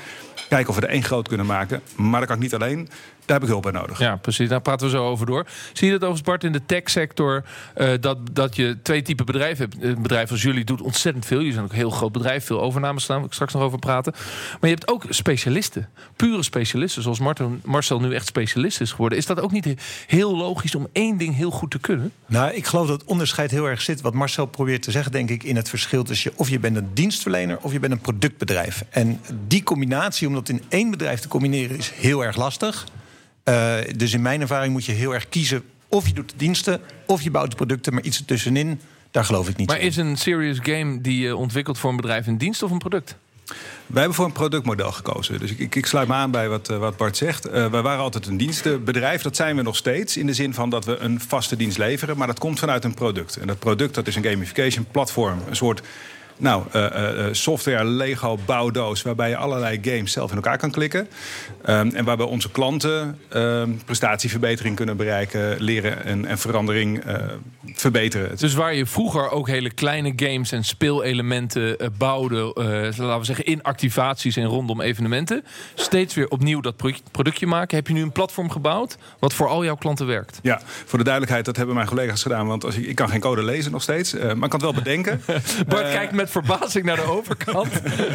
Kijken 0.49 0.69
of 0.69 0.75
we 0.75 0.83
er 0.83 0.93
één 0.93 1.03
groot 1.03 1.29
kunnen 1.29 1.47
maken. 1.47 1.81
Maar 1.97 2.21
dat 2.21 2.29
kan 2.29 2.37
ik 2.37 2.43
niet 2.43 2.55
alleen. 2.55 2.89
Daar 3.25 3.39
heb 3.39 3.49
ik 3.49 3.55
hulp 3.55 3.73
bij 3.73 3.81
nodig. 3.81 3.99
Ja, 3.99 4.17
precies. 4.17 4.49
Daar 4.49 4.61
praten 4.61 4.87
we 4.87 4.93
zo 4.93 5.05
over 5.07 5.27
door. 5.27 5.47
Zie 5.73 5.87
je 5.87 5.93
dat 5.93 6.03
overigens, 6.09 6.29
Bart, 6.29 6.45
in 6.45 6.53
de 6.53 6.67
tech-sector... 6.67 7.45
Uh, 7.77 7.93
dat, 8.01 8.19
dat 8.33 8.57
je 8.57 8.79
twee 8.83 9.03
typen 9.03 9.27
bedrijven 9.27 9.69
hebt. 9.71 9.85
Een 9.85 10.03
bedrijf 10.03 10.31
als 10.31 10.43
jullie 10.43 10.65
doet 10.65 10.81
ontzettend 10.81 11.27
veel. 11.27 11.37
Jullie 11.37 11.53
zijn 11.53 11.65
ook 11.65 11.71
een 11.71 11.77
heel 11.77 11.91
groot 11.91 12.13
bedrijf. 12.13 12.45
Veel 12.45 12.61
overnames 12.61 13.03
staan. 13.03 13.17
Daar 13.17 13.27
ik 13.27 13.33
straks 13.33 13.53
nog 13.53 13.63
over 13.63 13.79
praten. 13.79 14.13
Maar 14.61 14.71
je 14.71 14.77
hebt 14.77 14.89
ook 14.89 15.05
specialisten. 15.09 15.89
Pure 16.17 16.43
specialisten. 16.43 17.03
Zoals 17.03 17.19
Martin, 17.19 17.61
Marcel 17.65 18.01
nu 18.01 18.15
echt 18.15 18.27
specialist 18.27 18.81
is 18.81 18.91
geworden. 18.91 19.19
Is 19.19 19.27
dat 19.27 19.41
ook 19.41 19.53
niet 19.53 19.75
heel 20.07 20.37
logisch 20.37 20.75
om 20.75 20.89
één 20.93 21.17
ding 21.17 21.37
heel 21.37 21.51
goed 21.51 21.71
te 21.71 21.79
kunnen? 21.79 22.13
Nou, 22.27 22.53
ik 22.53 22.67
geloof 22.67 22.87
dat 22.87 23.01
het 23.01 23.09
onderscheid 23.09 23.51
heel 23.51 23.67
erg 23.67 23.81
zit. 23.81 24.01
Wat 24.01 24.15
Marcel 24.15 24.47
probeert 24.47 24.83
te 24.83 24.91
zeggen, 24.91 25.13
denk 25.13 25.31
ik, 25.31 25.43
in 25.43 25.57
het 25.57 25.69
verschil 25.69 26.03
tussen... 26.03 26.33
of 26.35 26.49
je 26.49 26.59
bent 26.59 26.77
een 26.77 26.91
dienstverlener 26.95 27.59
of 27.61 27.73
je 27.73 27.81
bent 27.81 27.93
een 27.93 28.01
productbedrijf. 28.01 28.85
En 28.91 29.21
die 29.47 29.63
combinatie, 29.63 30.27
om 30.31 30.37
dat 30.37 30.49
in 30.49 30.62
één 30.69 30.91
bedrijf 30.91 31.21
te 31.21 31.29
combineren... 31.29 31.77
is 31.77 31.91
heel 31.91 32.25
erg 32.25 32.37
lastig. 32.37 32.87
Uh, 33.44 33.75
dus 33.97 34.12
in 34.12 34.23
mijn 34.23 34.41
ervaring 34.41 34.73
moet 34.73 34.85
je 34.85 34.93
heel 34.93 35.15
erg 35.15 35.29
kiezen 35.29 35.62
of 35.88 36.06
je 36.06 36.12
doet 36.12 36.31
de 36.31 36.37
diensten 36.37 36.81
of 37.06 37.23
je 37.23 37.31
bouwt 37.31 37.50
de 37.50 37.56
producten, 37.56 37.94
maar 37.94 38.03
iets 38.03 38.19
ertussenin, 38.19 38.81
daar 39.11 39.25
geloof 39.25 39.49
ik 39.49 39.56
niet. 39.56 39.69
Maar 39.69 39.81
is 39.81 39.97
een 39.97 40.17
serious 40.17 40.59
game 40.62 41.00
die 41.00 41.21
je 41.21 41.37
ontwikkelt 41.37 41.79
voor 41.79 41.91
een 41.91 41.97
bedrijf 41.97 42.27
een 42.27 42.38
dienst 42.38 42.62
of 42.62 42.71
een 42.71 42.79
product? 42.79 43.17
Wij 43.87 43.99
hebben 43.99 44.15
voor 44.15 44.25
een 44.25 44.32
productmodel 44.32 44.93
gekozen. 44.93 45.38
Dus 45.38 45.55
ik, 45.55 45.75
ik 45.75 45.87
sluit 45.87 46.09
me 46.09 46.15
aan 46.15 46.31
bij 46.31 46.49
wat, 46.49 46.67
wat 46.67 46.97
Bart 46.97 47.17
zegt. 47.17 47.47
Uh, 47.47 47.53
wij 47.53 47.82
waren 47.82 48.03
altijd 48.03 48.27
een 48.27 48.37
dienstenbedrijf. 48.37 49.23
Dat 49.23 49.37
zijn 49.37 49.56
we 49.56 49.62
nog 49.62 49.77
steeds. 49.77 50.17
In 50.17 50.27
de 50.27 50.35
zin 50.35 50.55
van 50.55 50.71
dat 50.71 50.85
we 50.85 50.97
een 50.97 51.21
vaste 51.21 51.56
dienst 51.56 51.79
leveren. 51.79 52.17
Maar 52.17 52.27
dat 52.27 52.38
komt 52.38 52.59
vanuit 52.59 52.85
een 52.85 52.94
product. 52.94 53.37
En 53.37 53.47
dat 53.47 53.59
product 53.59 53.94
dat 53.94 54.06
is 54.06 54.17
een 54.17 54.23
gamification 54.23 54.87
platform. 54.91 55.38
Een 55.49 55.56
soort 55.56 55.82
nou, 56.41 56.63
uh, 56.77 56.83
uh, 56.83 57.27
software 57.33 57.85
Lego 57.85 58.39
bouwdoos 58.47 59.03
waarbij 59.03 59.29
je 59.29 59.37
allerlei 59.37 59.79
games 59.83 60.13
zelf 60.13 60.31
in 60.31 60.37
elkaar 60.37 60.59
kan 60.59 60.71
klikken. 60.71 61.09
Um, 61.67 61.95
en 61.95 62.05
waarbij 62.05 62.27
onze 62.27 62.51
klanten 62.51 63.19
um, 63.35 63.81
prestatieverbetering 63.85 64.77
kunnen 64.77 64.97
bereiken, 64.97 65.63
leren 65.63 66.05
en, 66.05 66.25
en 66.25 66.39
verandering 66.39 67.07
uh, 67.07 67.15
verbeteren. 67.75 68.37
Dus 68.37 68.55
waar 68.55 68.75
je 68.75 68.87
vroeger 68.87 69.31
ook 69.31 69.49
hele 69.49 69.71
kleine 69.71 70.13
games 70.17 70.53
en 70.53 70.65
speelelementen 70.65 71.93
bouwde, 71.99 72.53
laten 72.97 73.19
we 73.19 73.25
zeggen 73.25 73.45
in 73.45 73.63
activaties 73.63 74.37
en 74.37 74.45
rondom 74.45 74.81
evenementen, 74.81 75.45
steeds 75.75 76.15
weer 76.15 76.29
opnieuw 76.29 76.61
dat 76.61 76.75
productje 77.11 77.47
maken, 77.47 77.77
heb 77.77 77.87
je 77.87 77.93
nu 77.93 78.03
een 78.03 78.13
platform 78.13 78.51
gebouwd 78.51 78.97
wat 79.19 79.35
voor 79.35 79.49
al 79.49 79.65
jouw 79.65 79.77
klanten 79.77 80.07
werkt. 80.07 80.39
Ja, 80.43 80.61
voor 80.85 80.99
de 80.99 81.05
duidelijkheid, 81.05 81.45
dat 81.45 81.57
hebben 81.57 81.75
mijn 81.75 81.87
collega's 81.87 82.23
gedaan, 82.23 82.47
want 82.47 82.65
als 82.65 82.77
ik, 82.77 82.87
ik 82.87 82.95
kan 82.95 83.09
geen 83.09 83.21
code 83.21 83.43
lezen 83.43 83.73
nog 83.73 83.83
steeds, 83.83 84.13
maar 84.13 84.25
ik 84.25 84.39
kan 84.39 84.51
het 84.51 84.63
wel 84.63 84.75
bedenken. 84.75 85.23
Bart 85.69 85.91
kijkt 85.91 86.13
met 86.13 86.30
verbazing 86.31 86.85
naar 86.85 86.97
de 86.97 87.03
overkant. 87.03 87.69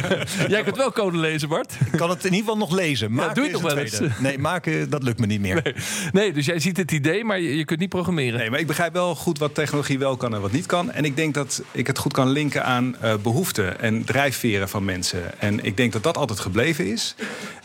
Jij 0.47 0.63
kunt 0.63 0.77
wel 0.77 0.91
code 0.91 1.17
lezen, 1.17 1.50
Bart. 1.50 1.73
Ik 1.91 1.97
kan 1.97 2.09
het 2.09 2.25
in 2.25 2.33
ieder 2.33 2.39
geval 2.39 2.57
nog 2.57 2.71
lezen. 2.71 3.12
Maken 3.12 3.29
ja, 3.29 3.33
doe 3.33 3.45
je 3.45 3.51
toch 3.51 3.62
wel 3.62 3.77
eens? 3.77 4.00
Nee, 4.19 4.38
maken, 4.38 4.89
dat 4.89 5.03
lukt 5.03 5.19
me 5.19 5.25
niet 5.25 5.41
meer. 5.41 5.62
Nee. 5.63 5.73
nee. 6.12 6.33
dus 6.33 6.45
jij 6.45 6.59
ziet 6.59 6.77
het 6.77 6.91
idee, 6.91 7.23
maar 7.23 7.39
je, 7.39 7.57
je, 7.57 7.65
kunt 7.65 7.79
niet 7.79 7.89
programmeren. 7.89 8.39
Nee, 8.39 8.50
maar 8.50 8.59
ik 8.59 8.67
begrijp 8.67 8.94
wel 8.94 9.15
goed 9.15 9.39
wat 9.39 9.56
technologie 9.56 10.00
wel 10.00 10.17
kan 10.17 10.33
en 10.35 10.41
wat 10.41 10.51
niet 10.51 10.65
kan. 10.65 10.91
En 10.91 11.06
ik 11.06 11.15
denk 11.15 11.33
dat 11.33 11.62
ik 11.71 11.88
het 11.88 11.97
goed 11.97 12.13
kan 12.13 12.29
linken 12.29 12.65
aan 12.65 12.95
uh, 13.03 13.13
behoeften 13.23 13.79
en 13.79 14.03
drijfveren 14.03 14.69
van 14.69 14.85
mensen. 14.85 15.39
En 15.39 15.63
ik 15.63 15.77
denk 15.77 15.94
dat 15.94 16.03
dat 16.03 16.17
altijd 16.17 16.39
gebleven 16.39 16.91
is. 16.91 17.15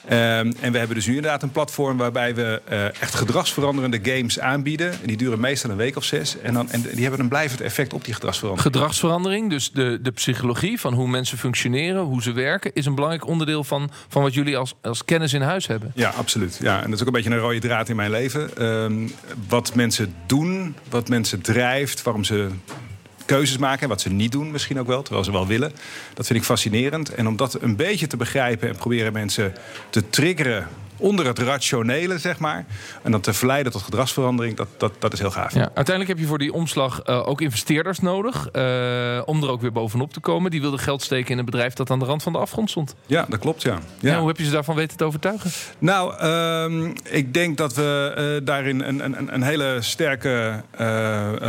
Um, 0.04 0.16
en 0.60 0.72
we 0.72 0.78
hebben 0.78 0.96
dus 0.96 1.06
nu 1.06 1.14
inderdaad 1.14 1.42
een 1.42 1.50
platform 1.50 1.96
waarbij 1.96 2.34
we 2.34 2.62
uh, 2.70 2.84
echt 2.84 3.14
gedragsveranderende 3.14 3.98
games 4.02 4.40
aanbieden. 4.40 4.92
En 4.92 5.06
die 5.06 5.16
duren 5.16 5.40
meestal 5.40 5.70
een 5.70 5.76
week 5.76 5.96
of 5.96 6.04
zes. 6.04 6.40
En, 6.40 6.54
dan, 6.54 6.70
en 6.70 6.82
die 6.82 7.02
hebben 7.02 7.20
een 7.20 7.28
blijvend 7.28 7.60
effect 7.60 7.92
op 7.92 8.04
die 8.04 8.14
gedragsverandering. 8.14 8.74
Gedragsverandering, 8.74 9.50
dus 9.50 9.70
de, 9.72 9.98
de 10.02 10.12
psychologie 10.40 10.80
van 10.80 10.92
hoe 10.94 11.08
mensen 11.08 11.38
functioneren, 11.38 12.02
hoe 12.02 12.22
ze 12.22 12.32
werken, 12.32 12.70
is 12.74 12.86
een 12.86 12.94
belangrijk 12.94 13.26
onderdeel 13.26 13.64
van, 13.64 13.90
van 14.08 14.22
wat 14.22 14.34
jullie 14.34 14.56
als, 14.56 14.74
als 14.82 15.04
kennis 15.04 15.32
in 15.32 15.40
huis 15.40 15.66
hebben. 15.66 15.92
Ja, 15.94 16.10
absoluut. 16.10 16.58
Ja, 16.62 16.76
en 16.76 16.84
dat 16.84 16.94
is 16.94 17.00
ook 17.00 17.06
een 17.06 17.12
beetje 17.12 17.30
een 17.30 17.38
rode 17.38 17.58
draad 17.58 17.88
in 17.88 17.96
mijn 17.96 18.10
leven. 18.10 18.66
Um, 18.66 19.12
wat 19.48 19.74
mensen 19.74 20.14
doen, 20.26 20.74
wat 20.90 21.08
mensen 21.08 21.40
drijft, 21.40 22.02
waarom 22.02 22.24
ze 22.24 22.48
keuzes 23.24 23.58
maken 23.58 23.82
en 23.82 23.88
wat 23.88 24.00
ze 24.00 24.10
niet 24.10 24.32
doen 24.32 24.50
misschien 24.50 24.80
ook 24.80 24.86
wel, 24.86 25.02
terwijl 25.02 25.24
ze 25.24 25.32
wel 25.32 25.46
willen. 25.46 25.72
Dat 26.14 26.26
vind 26.26 26.38
ik 26.38 26.44
fascinerend. 26.44 27.14
En 27.14 27.26
om 27.28 27.36
dat 27.36 27.62
een 27.62 27.76
beetje 27.76 28.06
te 28.06 28.16
begrijpen 28.16 28.68
en 28.68 28.76
proberen 28.76 29.12
mensen 29.12 29.52
te 29.90 30.10
triggeren 30.10 30.68
onder 31.00 31.26
het 31.26 31.38
rationele, 31.38 32.18
zeg 32.18 32.38
maar. 32.38 32.64
En 33.02 33.10
dan 33.10 33.20
te 33.20 33.32
verleiden 33.32 33.72
tot 33.72 33.82
gedragsverandering, 33.82 34.56
dat, 34.56 34.68
dat, 34.76 34.92
dat 34.98 35.12
is 35.12 35.18
heel 35.18 35.30
gaaf. 35.30 35.54
Ja, 35.54 35.60
uiteindelijk 35.60 36.08
heb 36.08 36.18
je 36.18 36.26
voor 36.26 36.38
die 36.38 36.52
omslag 36.52 37.02
uh, 37.06 37.28
ook 37.28 37.40
investeerders 37.40 38.00
nodig. 38.00 38.48
Uh, 38.52 39.22
om 39.24 39.42
er 39.42 39.50
ook 39.50 39.60
weer 39.60 39.72
bovenop 39.72 40.12
te 40.12 40.20
komen. 40.20 40.50
Die 40.50 40.60
wilden 40.60 40.78
geld 40.78 41.02
steken 41.02 41.30
in 41.30 41.38
een 41.38 41.44
bedrijf 41.44 41.74
dat 41.74 41.90
aan 41.90 41.98
de 41.98 42.04
rand 42.04 42.22
van 42.22 42.32
de 42.32 42.38
afgrond 42.38 42.70
stond. 42.70 42.94
Ja, 43.06 43.26
dat 43.28 43.38
klopt, 43.38 43.62
ja. 43.62 43.78
ja. 44.00 44.18
hoe 44.18 44.28
heb 44.28 44.38
je 44.38 44.44
ze 44.44 44.50
daarvan 44.50 44.74
weten 44.74 44.96
te 44.96 45.04
overtuigen? 45.04 45.50
Nou, 45.78 46.24
uh, 46.72 46.90
ik 47.10 47.34
denk 47.34 47.56
dat 47.56 47.74
we 47.74 48.14
uh, 48.40 48.46
daarin 48.46 48.80
een, 48.80 49.04
een, 49.04 49.34
een, 49.34 49.42
hele 49.42 49.76
sterke 49.80 50.62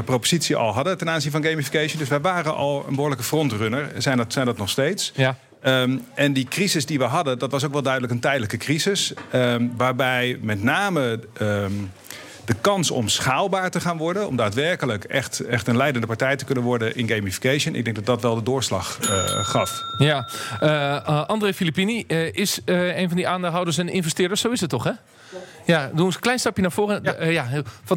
propositie 0.06 0.56
al 0.56 0.74
hadden 0.74 0.98
ten 0.98 1.10
aanzien 1.10 1.32
van 1.32 1.44
gamification. 1.44 2.00
Dus 2.00 2.10
wij 2.10 2.22
waren 2.22 2.56
al 2.56 2.86
een 2.88 2.96
behoorlijke 2.96 3.24
frontrunner. 3.24 3.92
Zijn 3.98 4.18
dat, 4.18 4.34
zijn 4.34 4.46
dat 4.46 4.58
nog 4.58 4.70
steeds. 4.70 5.12
Ja. 5.16 5.38
Um, 5.66 6.06
en 6.14 6.34
die 6.34 6.46
crisis 6.46 6.86
die 6.86 6.98
we 6.98 7.04
hadden, 7.04 7.40
dat 7.40 7.52
was 7.52 7.64
ook 7.64 7.72
wel 7.72 7.82
duidelijk 7.82 8.14
een 8.14 8.20
tijdelijke 8.20 8.58
crisis. 8.58 9.14
Um, 9.34 9.74
waarbij 9.78 10.38
met 10.42 10.64
name 10.64 11.20
um, 11.42 11.92
de 12.46 12.54
kans 12.62 12.92
om 12.92 13.08
schaalbaar 13.08 13.72
te 13.72 13.80
gaan 13.80 13.98
worden, 13.98 14.28
om 14.28 14.36
daadwerkelijk 14.36 15.04
echt, 15.04 15.40
echt 15.40 15.68
een 15.68 15.78
leidende 15.78 16.08
partij 16.08 16.36
te 16.36 16.46
kunnen 16.46 16.64
worden 16.64 16.96
in 16.96 17.08
gamification, 17.08 17.76
ik 17.76 17.84
denk 17.84 17.96
dat 17.96 18.06
dat 18.06 18.22
wel 18.22 18.36
de 18.36 18.44
doorslag 18.44 19.00
uh, 19.02 19.10
gaf. 19.46 19.82
Ja, 19.98 20.30
uh, 20.64 20.70
uh, 20.70 21.26
André 21.26 21.54
Filippini 21.54 22.06
is 22.32 22.60
een 22.66 23.08
van 23.08 23.18
die 23.18 23.28
aandeelhouders 23.28 23.78
en 23.78 23.90
investeerders, 23.90 24.42
zo 24.42 24.50
is 24.50 24.62
het 24.62 24.70
toch, 24.70 24.84
hè? 24.84 24.92
Ja, 25.66 25.92
doe 25.94 26.06
eens 26.06 26.16
een 26.16 26.22
klein 26.22 26.40
stapje 26.40 26.62
naar 26.62 26.72
voren. 26.72 27.00
Ja. 27.04 27.20
Uh, 27.20 27.32
ja, 27.32 27.48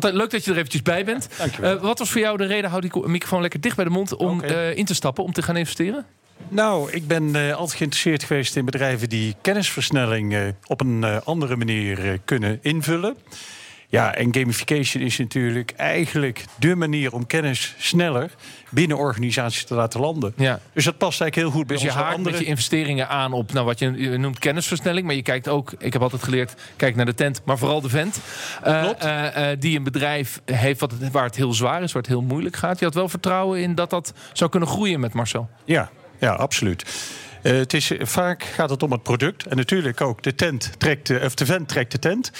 leuk 0.00 0.30
dat 0.30 0.44
je 0.44 0.50
er 0.50 0.56
eventjes 0.56 0.82
bij 0.82 1.04
bent. 1.04 1.28
Uh, 1.60 1.80
wat 1.80 1.98
was 1.98 2.10
voor 2.10 2.20
jou 2.20 2.36
de 2.36 2.46
reden, 2.46 2.70
houd 2.70 2.82
die 2.82 3.08
microfoon 3.08 3.40
lekker 3.40 3.60
dicht 3.60 3.76
bij 3.76 3.84
de 3.84 3.90
mond, 3.90 4.16
om 4.16 4.38
okay. 4.38 4.70
uh, 4.70 4.76
in 4.76 4.84
te 4.84 4.94
stappen, 4.94 5.24
om 5.24 5.32
te 5.32 5.42
gaan 5.42 5.56
investeren? 5.56 6.06
Nou, 6.48 6.90
ik 6.90 7.06
ben 7.06 7.36
uh, 7.36 7.52
altijd 7.52 7.76
geïnteresseerd 7.76 8.24
geweest 8.24 8.56
in 8.56 8.64
bedrijven 8.64 9.08
die 9.08 9.34
kennisversnelling 9.40 10.32
uh, 10.32 10.40
op 10.66 10.80
een 10.80 11.02
uh, 11.02 11.16
andere 11.24 11.56
manier 11.56 12.20
kunnen 12.24 12.58
invullen. 12.62 13.16
Ja, 13.88 14.14
en 14.14 14.34
gamification 14.34 15.02
is 15.02 15.18
natuurlijk 15.18 15.72
eigenlijk 15.76 16.44
de 16.58 16.74
manier 16.74 17.12
om 17.12 17.26
kennis 17.26 17.74
sneller 17.78 18.30
binnen 18.70 18.96
organisaties 18.96 19.64
te 19.64 19.74
laten 19.74 20.00
landen. 20.00 20.32
Ja. 20.36 20.60
Dus 20.72 20.84
dat 20.84 20.98
past 20.98 21.20
eigenlijk 21.20 21.34
heel 21.34 21.58
goed 21.58 21.66
bij 21.66 21.76
dus 21.76 21.84
je 21.84 21.92
haakt 21.92 22.16
andere... 22.16 22.30
met 22.30 22.44
je 22.44 22.46
investeringen 22.46 23.08
aan 23.08 23.32
op 23.32 23.52
nou, 23.52 23.66
wat 23.66 23.78
je, 23.78 23.92
je, 23.92 24.16
noemt 24.16 24.38
kennisversnelling. 24.38 25.06
Maar 25.06 25.14
je 25.14 25.22
kijkt 25.22 25.48
ook, 25.48 25.74
ik 25.78 25.92
heb 25.92 26.02
altijd 26.02 26.22
geleerd, 26.22 26.54
kijk 26.76 26.96
naar 26.96 27.06
de 27.06 27.14
tent, 27.14 27.40
maar 27.44 27.58
vooral 27.58 27.80
de 27.80 27.88
vent. 27.88 28.20
Klopt. 28.62 29.06
die 29.58 29.76
een 29.76 29.84
bedrijf 29.84 30.40
heeft 30.44 30.80
wat 30.80 30.90
het, 30.90 31.10
waar 31.10 31.24
het 31.24 31.36
heel 31.36 31.52
zwaar 31.52 31.82
is, 31.82 31.92
waar 31.92 32.02
het 32.02 32.10
heel 32.10 32.22
moeilijk 32.22 32.56
gaat. 32.56 32.78
Je 32.78 32.84
had 32.84 32.94
wel 32.94 33.08
vertrouwen 33.08 33.60
in 33.60 33.74
dat 33.74 33.90
dat 33.90 34.12
zou 34.32 34.50
kunnen 34.50 34.68
groeien 34.68 35.00
met 35.00 35.12
Marcel. 35.12 35.48
Ja, 35.64 35.90
ja, 36.24 36.32
absoluut. 36.32 36.84
Uh, 37.42 37.52
het 37.52 37.72
is, 37.72 37.92
vaak 37.98 38.42
gaat 38.42 38.70
het 38.70 38.82
om 38.82 38.92
het 38.92 39.02
product. 39.02 39.46
En 39.46 39.56
natuurlijk 39.56 40.00
ook 40.00 40.22
de 40.22 40.34
tent 40.34 40.72
trekt 40.78 41.06
de, 41.06 41.20
of 41.24 41.34
de 41.34 41.46
vent 41.46 41.68
trekt 41.68 41.92
de 41.92 41.98
tent. 41.98 42.30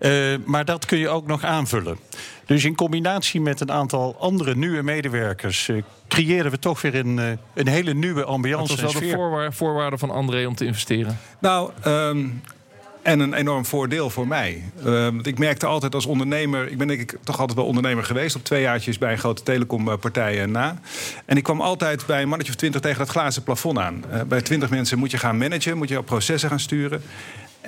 Uh, 0.00 0.36
maar 0.44 0.64
dat 0.64 0.84
kun 0.84 0.98
je 0.98 1.08
ook 1.08 1.26
nog 1.26 1.44
aanvullen. 1.44 1.98
Dus 2.46 2.64
in 2.64 2.74
combinatie 2.74 3.40
met 3.40 3.60
een 3.60 3.72
aantal 3.72 4.16
andere 4.18 4.54
nieuwe 4.54 4.82
medewerkers 4.82 5.68
uh, 5.68 5.82
creëren 6.08 6.50
we 6.50 6.58
toch 6.58 6.82
weer 6.82 6.94
een, 6.94 7.38
een 7.54 7.68
hele 7.68 7.94
nieuwe 7.94 8.24
ambiance. 8.24 8.76
Dat 8.76 8.80
was 8.80 8.92
wel 8.92 9.02
de 9.02 9.16
voorwaarde, 9.16 9.52
voorwaarde 9.52 9.98
van 9.98 10.10
André 10.10 10.46
om 10.46 10.54
te 10.54 10.64
investeren. 10.64 11.18
Nou, 11.38 11.70
um, 11.86 12.42
en 13.08 13.20
een 13.20 13.32
enorm 13.32 13.64
voordeel 13.64 14.10
voor 14.10 14.26
mij. 14.26 14.62
Uh, 14.78 14.84
want 14.84 15.26
ik 15.26 15.38
merkte 15.38 15.66
altijd 15.66 15.94
als 15.94 16.06
ondernemer... 16.06 16.70
ik 16.70 16.78
ben 16.78 16.86
denk 16.86 17.00
ik 17.00 17.16
toch 17.24 17.38
altijd 17.38 17.58
wel 17.58 17.66
ondernemer 17.66 18.04
geweest... 18.04 18.36
op 18.36 18.44
twee 18.44 18.60
jaartjes 18.60 18.98
bij 18.98 19.12
een 19.12 19.18
grote 19.18 19.42
telecompartij 19.42 20.46
na. 20.46 20.78
En 21.24 21.36
ik 21.36 21.42
kwam 21.42 21.60
altijd 21.60 22.06
bij 22.06 22.22
een 22.22 22.28
mannetje 22.28 22.52
of 22.52 22.58
twintig 22.58 22.80
tegen 22.80 22.98
dat 22.98 23.08
glazen 23.08 23.42
plafond 23.42 23.78
aan. 23.78 24.04
Uh, 24.12 24.20
bij 24.22 24.42
twintig 24.42 24.70
mensen 24.70 24.98
moet 24.98 25.10
je 25.10 25.18
gaan 25.18 25.38
managen... 25.38 25.76
moet 25.76 25.88
je 25.88 26.02
processen 26.02 26.48
gaan 26.48 26.60
sturen. 26.60 27.02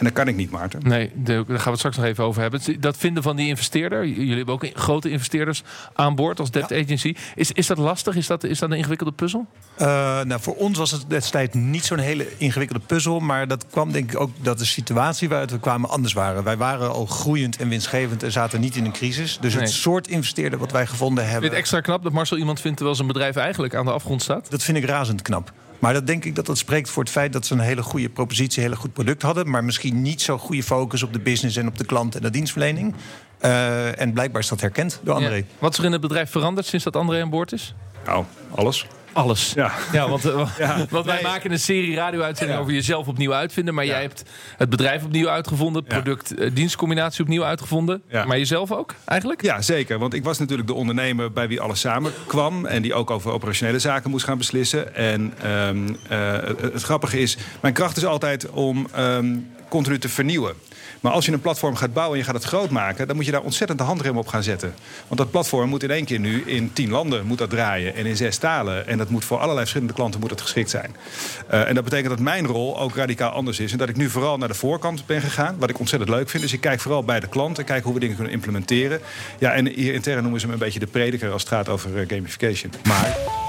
En 0.00 0.06
dat 0.06 0.14
kan 0.14 0.28
ik 0.28 0.36
niet, 0.36 0.50
Maarten. 0.50 0.80
Nee, 0.82 1.10
daar 1.14 1.44
gaan 1.44 1.56
we 1.64 1.70
het 1.70 1.78
straks 1.78 1.96
nog 1.96 2.06
even 2.06 2.24
over 2.24 2.40
hebben. 2.40 2.80
Dat 2.80 2.96
vinden 2.96 3.22
van 3.22 3.36
die 3.36 3.48
investeerder. 3.48 4.06
Jullie 4.06 4.36
hebben 4.36 4.54
ook 4.54 4.66
grote 4.74 5.10
investeerders 5.10 5.62
aan 5.94 6.14
boord 6.14 6.40
als 6.40 6.50
debt 6.50 6.72
agency. 6.72 7.14
Is, 7.34 7.52
is 7.52 7.66
dat 7.66 7.78
lastig? 7.78 8.16
Is 8.16 8.26
dat, 8.26 8.44
is 8.44 8.58
dat 8.58 8.70
een 8.70 8.76
ingewikkelde 8.76 9.12
puzzel? 9.12 9.46
Uh, 9.78 9.86
nou, 10.22 10.40
voor 10.40 10.54
ons 10.54 10.78
was 10.78 10.90
het 10.90 11.04
destijds 11.08 11.54
niet 11.54 11.84
zo'n 11.84 11.98
hele 11.98 12.26
ingewikkelde 12.36 12.84
puzzel. 12.86 13.20
Maar 13.20 13.48
dat 13.48 13.66
kwam 13.70 13.92
denk 13.92 14.12
ik 14.12 14.20
ook 14.20 14.30
dat 14.42 14.58
de 14.58 14.64
situatie 14.64 15.28
waaruit 15.28 15.50
we 15.50 15.60
kwamen 15.60 15.90
anders 15.90 16.12
waren. 16.12 16.44
Wij 16.44 16.56
waren 16.56 16.92
al 16.92 17.06
groeiend 17.06 17.56
en 17.56 17.68
winstgevend 17.68 18.22
en 18.22 18.32
zaten 18.32 18.60
niet 18.60 18.76
in 18.76 18.84
een 18.84 18.92
crisis. 18.92 19.38
Dus 19.40 19.54
het 19.54 19.70
soort 19.70 20.08
investeerder 20.08 20.58
wat 20.58 20.72
wij 20.72 20.86
gevonden 20.86 21.24
hebben. 21.24 21.42
Vind 21.42 21.54
extra 21.54 21.80
knap 21.80 22.02
dat 22.02 22.12
Marcel 22.12 22.36
iemand 22.36 22.60
vindt 22.60 22.76
terwijl 22.76 22.96
zijn 22.96 23.08
bedrijf 23.08 23.36
eigenlijk 23.36 23.74
aan 23.74 23.84
de 23.84 23.92
afgrond 23.92 24.22
staat? 24.22 24.50
Dat 24.50 24.62
vind 24.62 24.76
ik 24.76 24.84
razend 24.84 25.22
knap. 25.22 25.52
Maar 25.80 25.92
dat 25.92 26.06
denk 26.06 26.24
ik 26.24 26.34
dat 26.34 26.46
dat 26.46 26.58
spreekt 26.58 26.88
voor 26.88 27.02
het 27.02 27.12
feit 27.12 27.32
dat 27.32 27.46
ze 27.46 27.54
een 27.54 27.60
hele 27.60 27.82
goede 27.82 28.08
propositie, 28.08 28.58
een 28.58 28.68
hele 28.68 28.80
goed 28.80 28.92
product 28.92 29.22
hadden. 29.22 29.50
Maar 29.50 29.64
misschien 29.64 30.02
niet 30.02 30.22
zo 30.22 30.38
goede 30.38 30.62
focus 30.62 31.02
op 31.02 31.12
de 31.12 31.20
business 31.20 31.56
en 31.56 31.66
op 31.66 31.78
de 31.78 31.84
klant 31.84 32.14
en 32.14 32.22
de 32.22 32.30
dienstverlening. 32.30 32.94
Uh, 33.44 34.00
en 34.00 34.12
blijkbaar 34.12 34.40
is 34.40 34.48
dat 34.48 34.60
herkend 34.60 35.00
door 35.02 35.14
André. 35.14 35.44
Wat 35.58 35.72
is 35.72 35.78
er 35.78 35.84
in 35.84 35.92
het 35.92 36.00
bedrijf 36.00 36.30
veranderd 36.30 36.66
sinds 36.66 36.84
dat 36.84 36.96
André 36.96 37.22
aan 37.22 37.30
boord 37.30 37.52
is? 37.52 37.74
Nou, 38.06 38.24
alles. 38.50 38.86
Alles. 39.12 39.52
Ja, 39.54 39.72
ja 39.92 40.08
want, 40.08 40.22
ja. 40.58 40.86
want 40.90 41.04
wij 41.04 41.22
maken 41.22 41.52
een 41.52 41.58
serie 41.58 41.94
radio-uitzendingen 41.94 42.62
over 42.62 42.74
jezelf 42.74 43.06
opnieuw 43.06 43.32
uitvinden. 43.32 43.74
Maar 43.74 43.86
jij 43.86 44.00
hebt 44.00 44.22
het 44.56 44.70
bedrijf 44.70 45.04
opnieuw 45.04 45.28
uitgevonden, 45.28 45.84
product-dienstcombinatie 45.84 47.22
opnieuw 47.22 47.44
uitgevonden. 47.44 48.02
Maar 48.10 48.38
jezelf 48.38 48.72
ook 48.72 48.94
eigenlijk? 49.04 49.42
Ja, 49.42 49.62
zeker. 49.62 49.98
Want 49.98 50.14
ik 50.14 50.24
was 50.24 50.38
natuurlijk 50.38 50.68
de 50.68 50.74
ondernemer 50.74 51.32
bij 51.32 51.48
wie 51.48 51.60
alles 51.60 51.80
samenkwam. 51.80 52.66
En 52.66 52.82
die 52.82 52.94
ook 52.94 53.10
over 53.10 53.30
operationele 53.30 53.78
zaken 53.78 54.10
moest 54.10 54.24
gaan 54.24 54.38
beslissen. 54.38 54.94
En 54.94 55.34
um, 55.50 55.88
uh, 55.88 56.32
het, 56.32 56.60
het, 56.60 56.82
grappige 56.82 57.18
is, 57.18 57.36
mijn 57.60 57.74
kracht 57.74 57.96
is 57.96 58.04
altijd 58.04 58.50
om 58.50 58.86
um, 58.98 59.48
continu 59.68 59.98
te 59.98 60.08
vernieuwen. 60.08 60.54
Maar 61.00 61.12
als 61.12 61.26
je 61.26 61.32
een 61.32 61.40
platform 61.40 61.76
gaat 61.76 61.92
bouwen 61.92 62.18
en 62.18 62.24
je 62.24 62.30
gaat 62.30 62.42
het 62.42 62.50
groot 62.50 62.70
maken... 62.70 63.06
dan 63.06 63.16
moet 63.16 63.24
je 63.24 63.30
daar 63.30 63.42
ontzettend 63.42 63.78
de 63.78 63.84
handrem 63.84 64.18
op 64.18 64.26
gaan 64.26 64.42
zetten. 64.42 64.74
Want 65.06 65.20
dat 65.20 65.30
platform 65.30 65.68
moet 65.68 65.82
in 65.82 65.90
één 65.90 66.04
keer 66.04 66.18
nu 66.18 66.42
in 66.46 66.72
tien 66.72 66.90
landen 66.90 67.26
moet 67.26 67.38
dat 67.38 67.50
draaien. 67.50 67.94
En 67.94 68.06
in 68.06 68.16
zes 68.16 68.36
talen. 68.36 68.86
En 68.86 68.98
dat 68.98 69.10
moet 69.10 69.24
voor 69.24 69.36
allerlei 69.36 69.58
verschillende 69.58 69.94
klanten 69.94 70.20
moet 70.20 70.30
het 70.30 70.40
geschikt 70.40 70.70
zijn. 70.70 70.96
Uh, 71.50 71.68
en 71.68 71.74
dat 71.74 71.84
betekent 71.84 72.08
dat 72.08 72.18
mijn 72.18 72.46
rol 72.46 72.80
ook 72.80 72.96
radicaal 72.96 73.30
anders 73.30 73.60
is. 73.60 73.72
En 73.72 73.78
dat 73.78 73.88
ik 73.88 73.96
nu 73.96 74.10
vooral 74.10 74.38
naar 74.38 74.48
de 74.48 74.54
voorkant 74.54 75.06
ben 75.06 75.20
gegaan. 75.20 75.56
Wat 75.58 75.70
ik 75.70 75.78
ontzettend 75.78 76.10
leuk 76.10 76.28
vind. 76.30 76.42
Dus 76.42 76.52
ik 76.52 76.60
kijk 76.60 76.80
vooral 76.80 77.04
bij 77.04 77.20
de 77.20 77.28
klant 77.28 77.58
en 77.58 77.64
kijk 77.64 77.84
hoe 77.84 77.94
we 77.94 78.00
dingen 78.00 78.14
kunnen 78.14 78.32
implementeren. 78.32 79.00
Ja, 79.38 79.52
en 79.52 79.66
hier 79.66 79.94
intern 79.94 80.22
noemen 80.22 80.40
ze 80.40 80.46
me 80.46 80.52
een 80.52 80.58
beetje 80.58 80.78
de 80.78 80.86
prediker 80.86 81.32
als 81.32 81.42
het 81.42 81.50
gaat 81.50 81.68
over 81.68 81.90
uh, 81.90 82.08
gamification. 82.08 82.72
Maar... 82.84 83.39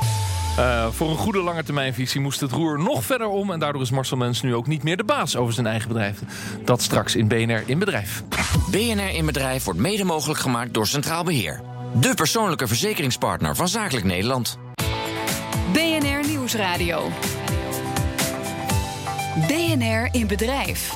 Uh, 0.61 0.87
voor 0.91 1.09
een 1.09 1.17
goede 1.17 1.41
lange 1.41 1.63
termijnvisie 1.63 2.21
moest 2.21 2.39
het 2.39 2.51
roer 2.51 2.79
nog 2.79 3.03
verder 3.03 3.27
om. 3.27 3.51
En 3.51 3.59
daardoor 3.59 3.81
is 3.81 3.91
Marcel 3.91 4.17
Mens 4.17 4.41
nu 4.41 4.55
ook 4.55 4.67
niet 4.67 4.83
meer 4.83 4.97
de 4.97 5.03
baas 5.03 5.35
over 5.35 5.53
zijn 5.53 5.67
eigen 5.67 5.87
bedrijf. 5.87 6.19
Dat 6.65 6.81
straks 6.81 7.15
in 7.15 7.27
BNR 7.27 7.63
in 7.65 7.79
Bedrijf. 7.79 8.23
BNR 8.71 9.09
in 9.13 9.25
Bedrijf 9.25 9.63
wordt 9.63 9.79
mede 9.79 10.03
mogelijk 10.03 10.39
gemaakt 10.39 10.73
door 10.73 10.87
Centraal 10.87 11.23
Beheer. 11.23 11.61
De 11.93 12.13
persoonlijke 12.15 12.67
verzekeringspartner 12.67 13.55
van 13.55 13.67
Zakelijk 13.67 14.05
Nederland. 14.05 14.57
BNR 15.71 16.27
Nieuwsradio. 16.27 17.09
BNR 19.47 20.07
in 20.11 20.27
Bedrijf. 20.27 20.93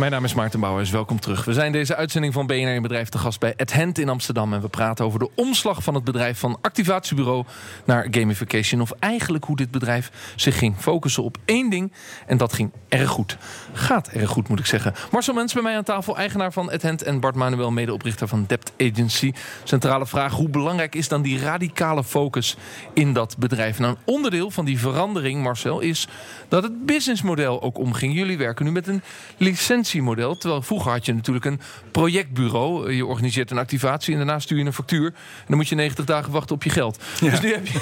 Mijn 0.00 0.12
naam 0.12 0.24
is 0.24 0.34
Maarten 0.34 0.60
Bouwers, 0.60 0.90
welkom 0.90 1.20
terug. 1.20 1.44
We 1.44 1.52
zijn 1.52 1.72
deze 1.72 1.96
uitzending 1.96 2.32
van 2.32 2.46
BNR 2.46 2.74
in 2.74 2.82
Bedrijf 2.82 3.08
te 3.08 3.18
gast 3.18 3.40
bij 3.40 3.54
Adhent 3.56 3.98
in 3.98 4.08
Amsterdam. 4.08 4.52
En 4.52 4.60
we 4.60 4.68
praten 4.68 5.04
over 5.04 5.18
de 5.18 5.30
omslag 5.34 5.82
van 5.82 5.94
het 5.94 6.04
bedrijf 6.04 6.38
van 6.38 6.58
activatiebureau 6.60 7.44
naar 7.84 8.06
gamification. 8.10 8.80
Of 8.80 8.90
eigenlijk 8.98 9.44
hoe 9.44 9.56
dit 9.56 9.70
bedrijf 9.70 10.10
zich 10.36 10.58
ging 10.58 10.76
focussen 10.78 11.22
op 11.22 11.36
één 11.44 11.70
ding. 11.70 11.92
En 12.26 12.36
dat 12.36 12.52
ging 12.52 12.70
erg 12.88 13.08
goed. 13.08 13.36
Gaat 13.72 14.08
erg 14.08 14.30
goed, 14.30 14.48
moet 14.48 14.58
ik 14.58 14.66
zeggen. 14.66 14.94
Marcel 15.10 15.34
Mens 15.34 15.52
bij 15.52 15.62
mij 15.62 15.76
aan 15.76 15.84
tafel, 15.84 16.16
eigenaar 16.16 16.52
van 16.52 16.70
Adhent. 16.70 17.02
En 17.02 17.20
Bart 17.20 17.34
Manuel, 17.34 17.70
medeoprichter 17.70 18.28
van 18.28 18.44
Debt 18.46 18.72
Agency. 18.78 19.32
Centrale 19.64 20.06
vraag, 20.06 20.32
hoe 20.32 20.48
belangrijk 20.48 20.94
is 20.94 21.08
dan 21.08 21.22
die 21.22 21.40
radicale 21.40 22.04
focus 22.04 22.56
in 22.94 23.12
dat 23.12 23.36
bedrijf? 23.38 23.78
Nou, 23.78 23.92
een 23.92 24.14
onderdeel 24.14 24.50
van 24.50 24.64
die 24.64 24.78
verandering, 24.78 25.42
Marcel, 25.42 25.80
is 25.80 26.08
dat 26.48 26.62
het 26.62 26.86
businessmodel 26.86 27.62
ook 27.62 27.78
omging. 27.78 28.14
Jullie 28.14 28.38
werken 28.38 28.64
nu 28.64 28.72
met 28.72 28.86
een 28.86 29.02
licentie 29.36 29.88
activatiemodel. 29.90 30.36
Terwijl 30.36 30.62
vroeger 30.62 30.90
had 30.90 31.06
je 31.06 31.14
natuurlijk 31.14 31.44
een 31.44 31.60
projectbureau. 31.90 32.92
Je 32.92 33.06
organiseert 33.06 33.50
een 33.50 33.58
activatie 33.58 34.12
en 34.12 34.18
daarna 34.18 34.38
stuur 34.38 34.58
je 34.58 34.64
een 34.64 34.72
factuur. 34.72 35.06
En 35.06 35.44
dan 35.46 35.56
moet 35.56 35.68
je 35.68 35.74
90 35.74 36.04
dagen 36.04 36.32
wachten 36.32 36.54
op 36.54 36.62
je 36.62 36.70
geld. 36.70 36.98
Dus 37.20 37.40
nu 37.40 37.52
heb, 37.52 37.66
je, 37.66 37.80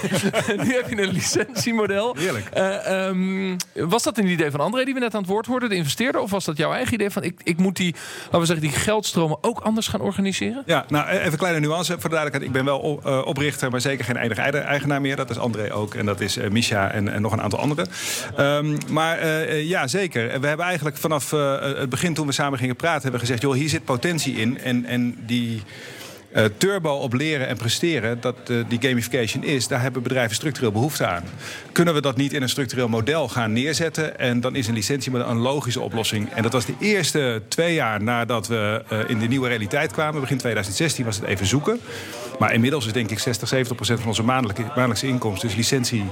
nu 0.64 0.74
heb 0.74 0.88
je 0.88 1.02
een 1.02 1.12
licentiemodel. 1.12 2.16
Heerlijk. 2.18 2.48
Uh, 2.56 3.06
um, 3.06 3.56
was 3.74 4.02
dat 4.02 4.18
een 4.18 4.26
idee 4.26 4.50
van 4.50 4.60
André 4.60 4.84
die 4.84 4.94
we 4.94 5.00
net 5.00 5.14
aan 5.14 5.20
het 5.20 5.30
woord 5.30 5.46
hoorden, 5.46 5.68
de 5.68 5.74
investeerder? 5.74 6.20
Of 6.20 6.30
was 6.30 6.44
dat 6.44 6.56
jouw 6.56 6.72
eigen 6.72 6.94
idee 6.94 7.10
van 7.10 7.22
ik, 7.22 7.40
ik 7.44 7.56
moet 7.56 7.76
die, 7.76 7.94
laten 8.24 8.40
we 8.40 8.46
zeggen, 8.46 8.66
die 8.66 8.76
geldstromen 8.76 9.38
ook 9.40 9.60
anders 9.60 9.88
gaan 9.88 10.00
organiseren? 10.00 10.62
Ja, 10.66 10.84
nou 10.88 11.08
even 11.08 11.32
een 11.32 11.38
kleine 11.38 11.60
nuance 11.60 11.92
voor 11.92 12.10
de 12.10 12.16
duidelijkheid. 12.16 12.44
Ik 12.44 12.52
ben 12.52 12.64
wel 12.64 13.00
uh, 13.06 13.26
oprichter, 13.26 13.70
maar 13.70 13.80
zeker 13.80 14.04
geen 14.04 14.16
enige 14.16 14.40
eigenaar 14.40 15.00
meer. 15.00 15.16
Dat 15.16 15.30
is 15.30 15.38
André 15.38 15.72
ook 15.72 15.94
en 15.94 16.06
dat 16.06 16.20
is 16.20 16.36
uh, 16.36 16.50
Misha 16.50 16.90
en, 16.90 17.08
en, 17.08 17.22
nog 17.22 17.32
een 17.32 17.42
aantal 17.42 17.58
anderen. 17.58 17.88
Um, 18.38 18.76
maar 18.90 19.26
ja, 19.48 19.86
zeker. 19.86 20.40
We 20.40 20.46
hebben 20.46 20.66
eigenlijk 20.66 20.96
vanaf 20.96 21.30
het 21.30 21.88
begin 21.88 21.97
toen 22.14 22.26
we 22.26 22.32
samen 22.32 22.58
gingen 22.58 22.76
praten, 22.76 23.02
hebben 23.02 23.20
we 23.20 23.26
gezegd: 23.26 23.42
joh, 23.42 23.54
hier 23.54 23.68
zit 23.68 23.84
potentie 23.84 24.34
in. 24.34 24.58
En, 24.58 24.84
en 24.84 25.16
die. 25.26 25.62
Uh, 26.36 26.44
turbo 26.56 26.90
op 26.90 27.12
leren 27.12 27.48
en 27.48 27.56
presteren, 27.56 28.20
dat 28.20 28.36
uh, 28.50 28.64
die 28.68 28.78
gamification 28.80 29.44
is, 29.44 29.68
daar 29.68 29.80
hebben 29.80 30.02
bedrijven 30.02 30.34
structureel 30.34 30.72
behoefte 30.72 31.06
aan. 31.06 31.24
Kunnen 31.72 31.94
we 31.94 32.00
dat 32.00 32.16
niet 32.16 32.32
in 32.32 32.42
een 32.42 32.48
structureel 32.48 32.88
model 32.88 33.28
gaan 33.28 33.52
neerzetten? 33.52 34.18
En 34.18 34.40
dan 34.40 34.54
is 34.54 34.66
een 34.66 34.74
licientiemodel 34.74 35.28
een 35.28 35.38
logische 35.38 35.80
oplossing. 35.80 36.32
En 36.32 36.42
dat 36.42 36.52
was 36.52 36.64
de 36.64 36.74
eerste 36.80 37.42
twee 37.48 37.74
jaar 37.74 38.02
nadat 38.02 38.46
we 38.46 38.84
uh, 38.92 38.98
in 39.10 39.18
de 39.18 39.26
nieuwe 39.26 39.48
realiteit 39.48 39.92
kwamen. 39.92 40.20
Begin 40.20 40.38
2016 40.38 41.04
was 41.04 41.16
het 41.16 41.24
even 41.24 41.46
zoeken. 41.46 41.80
Maar 42.38 42.54
inmiddels 42.54 42.86
is 42.86 42.92
denk 42.92 43.10
ik 43.10 43.18
60, 43.18 43.48
70 43.48 43.76
procent 43.76 43.98
van 43.98 44.08
onze 44.08 44.22
maandelijke, 44.22 44.62
maandelijkse 44.62 45.06
inkomsten 45.06 45.48
dus 45.48 45.56
licentie 45.56 46.04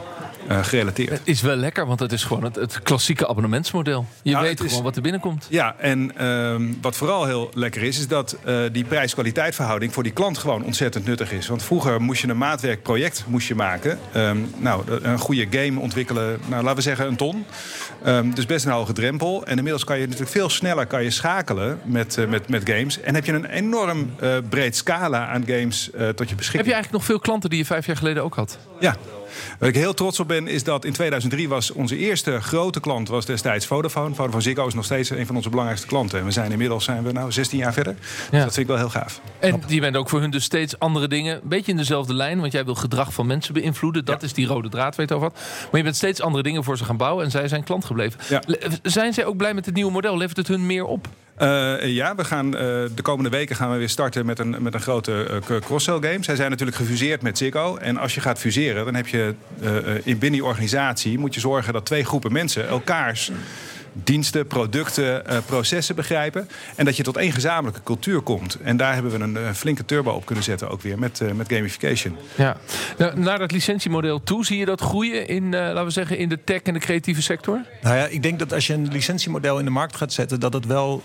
uh, 0.51 0.65
gerelateerd. 0.65 1.11
Het 1.11 1.21
is 1.25 1.41
wel 1.41 1.57
lekker, 1.57 1.87
want 1.87 2.01
het 2.01 2.13
is 2.13 2.25
gewoon 2.25 2.45
het, 2.45 2.55
het 2.55 2.83
klassieke 2.83 3.29
abonnementsmodel. 3.29 4.07
Je 4.23 4.33
nou, 4.33 4.45
weet 4.45 4.61
gewoon 4.61 4.83
wat 4.83 4.97
er 4.97 5.03
binnenkomt. 5.03 5.47
Ja, 5.51 5.75
en 5.79 6.13
uh, 6.21 6.55
wat 6.81 6.97
vooral 6.97 7.25
heel 7.25 7.51
lekker 7.55 7.83
is, 7.83 7.99
is 7.99 8.09
dat 8.09 8.37
uh, 8.47 8.59
die 8.73 8.85
prijs-kwaliteit 8.85 9.55
verhouding 9.55 9.93
voor 9.93 10.03
die 10.03 10.13
klant 10.13 10.39
gewoon 10.39 10.65
ontzettend 10.65 11.07
nuttig 11.07 11.33
is. 11.33 11.47
Want 11.47 11.63
vroeger 11.63 12.01
moest 12.01 12.23
je 12.23 12.29
een 12.29 12.39
maatwerkproject 12.39 13.25
moest 13.27 13.49
je 13.49 13.55
maken. 13.55 13.99
Um, 14.17 14.51
nou, 14.57 14.83
een 15.03 15.19
goede 15.19 15.47
game 15.51 15.81
ontwikkelen, 15.81 16.41
nou, 16.47 16.63
laten 16.63 16.77
we 16.77 16.83
zeggen 16.83 17.07
een 17.07 17.17
ton. 17.17 17.45
Um, 18.07 18.35
dus 18.35 18.47
best 18.47 18.65
een 18.65 18.73
hoge 18.73 18.93
drempel. 18.93 19.45
En 19.45 19.57
inmiddels 19.57 19.85
kan 19.85 19.99
je 19.99 20.05
natuurlijk 20.05 20.31
veel 20.31 20.49
sneller 20.49 20.87
kan 20.87 21.03
je 21.03 21.11
schakelen 21.11 21.81
met, 21.85 22.17
uh, 22.17 22.29
met, 22.29 22.49
met 22.49 22.71
games. 22.71 23.01
En 23.01 23.15
heb 23.15 23.25
je 23.25 23.33
een 23.33 23.45
enorm 23.47 24.15
breed 24.49 24.77
scala 24.77 25.27
aan 25.27 25.45
games 25.47 25.91
tot 26.15 26.29
je 26.29 26.35
beschikking. 26.35 26.53
Heb 26.53 26.67
je 26.67 26.73
eigenlijk 26.73 26.93
nog 26.93 27.05
veel 27.05 27.19
klanten 27.19 27.51
die 27.51 27.59
je 27.59 27.65
vijf 27.65 27.87
jaar 27.87 27.97
geleden 27.97 28.23
ook 28.23 28.35
had? 28.35 28.59
Ja, 28.81 28.97
Waar 29.59 29.69
ik 29.69 29.75
heel 29.75 29.95
trots 29.95 30.21
op 30.21 30.29
ben, 30.29 30.49
is 30.49 30.65
dat 30.65 30.85
in 30.85 30.93
2003 30.93 31.49
was 31.49 31.73
onze 31.73 31.97
eerste 31.97 32.41
grote 32.41 32.81
klant 32.81 33.09
was 33.09 33.27
destijds 33.27 33.67
Vodafone. 33.67 34.15
Vodafone 34.15 34.43
Ziggo 34.43 34.67
is 34.67 34.75
nog 34.75 34.85
steeds 34.85 35.11
een 35.11 35.27
van 35.27 35.37
onze 35.37 35.49
belangrijkste 35.49 35.89
klanten. 35.89 36.19
En 36.19 36.25
we 36.25 36.31
zijn 36.31 36.53
inmiddels 36.53 36.85
zijn 36.85 37.03
we 37.03 37.13
nou 37.13 37.33
16 37.33 37.59
jaar 37.59 37.73
verder. 37.73 37.95
Dus 37.95 38.31
dat 38.31 38.41
vind 38.41 38.57
ik 38.57 38.67
wel 38.67 38.77
heel 38.77 38.91
gaaf. 38.91 39.21
En 39.39 39.63
je 39.67 39.81
bent 39.81 39.97
ook 39.97 40.09
voor 40.09 40.21
hun 40.21 40.31
dus 40.31 40.45
steeds 40.45 40.79
andere 40.79 41.09
dingen. 41.09 41.35
Een 41.35 41.49
beetje 41.49 41.71
in 41.71 41.77
dezelfde 41.77 42.15
lijn, 42.15 42.41
want 42.41 42.53
jij 42.53 42.65
wil 42.65 42.75
gedrag 42.75 43.13
van 43.13 43.27
mensen 43.27 43.55
beïnvloeden. 43.55 44.05
Dat 44.05 44.23
is 44.23 44.33
die 44.33 44.47
rode 44.47 44.69
draad, 44.69 44.97
weet 44.97 45.09
je 45.09 45.15
over 45.15 45.29
wat. 45.29 45.39
Maar 45.71 45.77
je 45.77 45.83
bent 45.83 45.97
steeds 45.97 46.21
andere 46.21 46.43
dingen 46.43 46.65
voor 46.65 46.77
ze 46.77 46.85
gaan 46.85 46.97
bouwen 46.97 47.25
en 47.25 47.31
zij 47.31 47.49
zijn 47.49 47.65
klant 47.65 47.85
gebleven. 47.85 48.21
Ja. 48.29 48.43
Zijn 48.83 49.13
zij 49.13 49.25
ook 49.25 49.37
blij 49.37 49.55
met 49.55 49.67
het 49.67 49.75
nieuwe 49.75 49.93
model? 49.93 50.17
Levert 50.17 50.37
het 50.37 50.49
hun 50.49 50.67
meer 50.67 50.85
op? 50.85 51.09
Uh, 51.43 51.87
ja, 51.87 52.15
we 52.15 52.25
gaan, 52.25 52.47
uh, 52.47 52.61
de 52.95 53.03
komende 53.03 53.31
weken 53.31 53.57
gaan 53.57 53.71
we 53.71 53.77
weer 53.77 53.89
starten 53.89 54.27
met 54.27 54.39
een, 54.39 54.57
met 54.59 54.75
een 54.75 54.81
grote 54.81 55.43
uh, 55.51 55.59
cross-sell 55.61 55.99
game. 56.01 56.25
Zij 56.25 56.37
zijn 56.37 56.51
natuurlijk 56.51 56.77
gefuseerd 56.77 57.23
met 57.23 57.39
Ziggo. 57.39 57.77
En 57.77 57.97
als 57.97 58.15
je 58.15 58.21
gaat 58.21 58.39
fuseren, 58.39 58.85
dan 58.85 58.95
heb 58.95 59.07
je 59.07 59.35
in 60.03 60.19
binnen 60.19 60.41
die 60.41 60.45
organisatie... 60.45 61.19
moet 61.19 61.35
je 61.35 61.41
zorgen 61.41 61.73
dat 61.73 61.85
twee 61.85 62.05
groepen 62.05 62.33
mensen 62.33 62.69
elkaars 62.69 63.31
diensten, 64.03 64.47
producten, 64.47 65.23
uh, 65.31 65.39
processen 65.47 65.95
begrijpen. 65.95 66.49
En 66.75 66.85
dat 66.85 66.97
je 66.97 67.03
tot 67.03 67.17
één 67.17 67.33
gezamenlijke 67.33 67.83
cultuur 67.83 68.21
komt. 68.21 68.59
En 68.63 68.77
daar 68.77 68.95
hebben 68.95 69.19
we 69.19 69.41
een 69.41 69.55
flinke 69.55 69.85
turbo 69.85 70.11
op 70.11 70.27
kunnen 70.27 70.45
zetten, 70.45 70.69
ook 70.69 70.83
weer 70.83 70.99
met, 70.99 71.21
uh, 71.21 71.33
met 71.33 71.53
gamification. 71.53 72.17
Ja. 72.35 72.57
Nou, 72.99 73.21
naar 73.21 73.39
dat 73.39 73.53
licentiemodel 73.53 74.23
toe, 74.23 74.45
zie 74.45 74.59
je 74.59 74.65
dat 74.65 74.81
groeien 74.81 75.29
in, 75.29 75.51
laten 75.51 75.85
we 75.85 75.91
zeggen, 75.91 76.19
in 76.19 76.29
de 76.29 76.39
tech 76.45 76.63
en 76.63 76.73
de 76.73 76.81
creatieve 76.81 77.23
sector? 77.23 77.61
Nou 77.83 77.97
ja, 77.97 78.07
ik 78.07 78.23
denk 78.23 78.39
dat 78.39 78.53
als 78.53 78.67
je 78.67 78.73
een 78.73 78.89
licentiemodel 78.89 79.59
in 79.59 79.65
de 79.65 79.71
markt 79.71 79.97
gaat 79.97 80.13
zetten, 80.13 80.41
dat 80.41 80.53
het 80.53 80.67
wel 80.67 81.03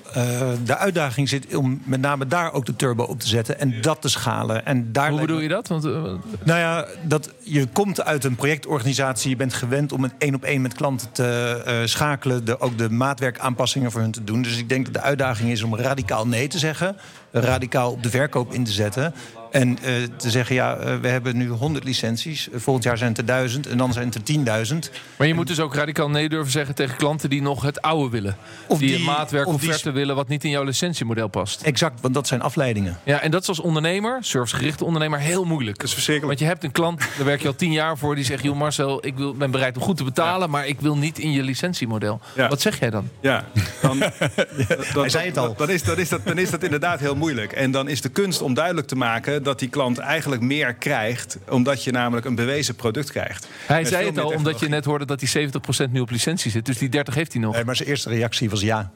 de 0.63 0.77
uitdaging 0.77 1.29
zit 1.29 1.55
om 1.55 1.81
met 1.83 2.01
name 2.01 2.27
daar 2.27 2.53
ook 2.53 2.65
de 2.65 2.75
turbo 2.75 3.03
op 3.03 3.19
te 3.19 3.27
zetten 3.27 3.59
en 3.59 3.81
dat 3.81 4.01
te 4.01 4.09
schalen. 4.09 4.65
En 4.65 4.91
daar 4.91 5.09
Hoe 5.09 5.19
bedoel 5.19 5.39
je 5.39 5.47
dat? 5.47 5.67
Want, 5.67 5.83
nou 5.83 6.59
ja, 6.59 6.85
dat 7.03 7.33
je 7.39 7.67
komt 7.67 8.03
uit 8.03 8.23
een 8.23 8.35
projectorganisatie, 8.35 9.29
je 9.29 9.35
bent 9.35 9.53
gewend 9.53 9.91
om 9.91 10.03
een 10.03 10.13
één 10.17 10.35
op 10.35 10.43
één 10.43 10.61
met 10.61 10.73
klanten 10.73 11.11
te 11.11 11.81
schakelen, 11.85 12.45
de, 12.45 12.59
ook 12.59 12.77
de 12.77 12.80
maatwerkaanpassingen 12.89 13.91
voor 13.91 14.01
hun 14.01 14.11
te 14.11 14.23
doen. 14.23 14.41
Dus 14.41 14.57
ik 14.57 14.69
denk 14.69 14.85
dat 14.85 14.93
de 14.93 15.01
uitdaging 15.01 15.51
is 15.51 15.63
om 15.63 15.75
radicaal 15.75 16.27
nee 16.27 16.47
te 16.47 16.59
zeggen. 16.59 16.97
radicaal 17.31 17.91
op 17.91 18.03
de 18.03 18.09
verkoop 18.09 18.53
in 18.53 18.63
te 18.63 18.71
zetten. 18.71 19.13
En 19.51 19.77
eh, 19.83 19.93
te 20.17 20.29
zeggen, 20.29 20.55
ja, 20.55 20.75
eh, 20.77 20.95
we 21.01 21.07
hebben 21.07 21.37
nu 21.37 21.47
100 21.49 21.83
licenties. 21.83 22.49
Eh, 22.49 22.59
Volgend 22.59 22.83
jaar 22.85 22.97
zijn 22.97 23.09
het 23.09 23.17
er 23.17 23.25
1000 23.25 23.67
en 23.67 23.77
dan 23.77 23.93
zijn 23.93 24.05
het 24.05 24.15
er 24.15 24.23
10.000. 24.23 24.91
Maar 25.17 25.27
je 25.27 25.33
moet 25.33 25.47
dus 25.47 25.59
ook 25.59 25.75
radicaal 25.75 26.09
nee 26.09 26.29
durven 26.29 26.51
zeggen 26.51 26.75
tegen 26.75 26.97
klanten 26.97 27.29
die 27.29 27.41
nog 27.41 27.61
het 27.61 27.81
oude 27.81 28.09
willen. 28.09 28.37
Of 28.67 28.77
die, 28.79 28.87
die- 28.87 28.97
een 28.97 29.03
maatwerk 29.03 29.47
of 29.47 29.53
offerte 29.53 29.91
willen 29.91 30.15
wat 30.15 30.27
niet 30.27 30.43
in 30.43 30.49
jouw 30.49 30.63
licentiemodel 30.63 31.27
past. 31.27 31.61
Exact, 31.61 32.01
want 32.01 32.13
dat 32.13 32.27
zijn 32.27 32.41
afleidingen. 32.41 32.99
Ja, 33.03 33.19
en 33.21 33.31
dat 33.31 33.41
is 33.41 33.47
als 33.47 33.59
ondernemer, 33.59 34.17
servicegerichte 34.23 34.85
ondernemer, 34.85 35.19
heel 35.19 35.43
moeilijk. 35.45 35.77
Dat 35.77 35.87
is 35.87 35.93
verschrikkelijk. 35.93 36.39
Want 36.39 36.49
je 36.49 36.55
hebt 36.55 36.63
een 36.65 36.71
klant, 36.81 36.99
daar 37.17 37.25
werk 37.25 37.41
je 37.41 37.47
al 37.47 37.55
tien 37.55 37.71
jaar 37.71 37.97
voor, 37.97 38.15
die 38.15 38.25
zegt: 38.25 38.43
Joh, 38.43 38.57
Marcel, 38.57 39.05
ik 39.05 39.15
wil, 39.17 39.33
ben 39.33 39.51
bereid 39.51 39.77
om 39.77 39.83
goed 39.83 39.97
te 39.97 40.03
betalen, 40.03 40.49
maar 40.49 40.67
ik 40.67 40.81
wil 40.81 40.97
niet 40.97 41.19
in 41.19 41.31
je 41.31 41.43
licentiemodel. 41.43 42.19
Ja. 42.35 42.47
Wat 42.47 42.61
zeg 42.61 42.79
jij 42.79 42.89
dan? 42.89 43.09
Ja, 43.21 43.45
dan, 43.81 43.99
dan- 44.93 45.01
Hij 45.01 45.09
zei 45.09 45.25
het 45.27 45.37
al. 45.37 45.53
Dan 45.57 45.69
is, 45.69 45.83
dan, 45.83 45.97
is 45.97 46.09
dat, 46.09 46.25
dan 46.25 46.37
is 46.37 46.49
dat 46.49 46.63
inderdaad 46.63 46.99
heel 46.99 47.15
moeilijk. 47.15 47.51
En 47.51 47.71
dan 47.71 47.87
is 47.87 48.01
de 48.01 48.09
kunst 48.09 48.41
om 48.41 48.53
duidelijk 48.53 48.87
te 48.87 48.95
maken 48.95 49.40
dat 49.43 49.59
die 49.59 49.69
klant 49.69 49.97
eigenlijk 49.97 50.41
meer 50.41 50.73
krijgt, 50.73 51.37
omdat 51.49 51.83
je 51.83 51.91
namelijk 51.91 52.25
een 52.25 52.35
bewezen 52.35 52.75
product 52.75 53.11
krijgt. 53.11 53.47
Hij 53.65 53.79
Met 53.81 53.87
zei 53.91 54.05
het 54.05 54.19
al, 54.19 54.31
omdat 54.31 54.59
je 54.59 54.67
net 54.67 54.85
hoorde 54.85 55.05
dat 55.05 55.19
die 55.19 55.49
70% 55.87 55.91
nu 55.91 55.99
op 55.99 56.09
licentie 56.09 56.51
zit. 56.51 56.65
Dus 56.65 56.77
die 56.77 56.89
30 56.89 57.13
heeft 57.15 57.33
hij 57.33 57.41
nog. 57.41 57.53
Nee, 57.55 57.63
maar 57.65 57.75
zijn 57.75 57.89
eerste 57.89 58.09
reactie 58.09 58.49
was 58.49 58.61
ja. 58.61 58.91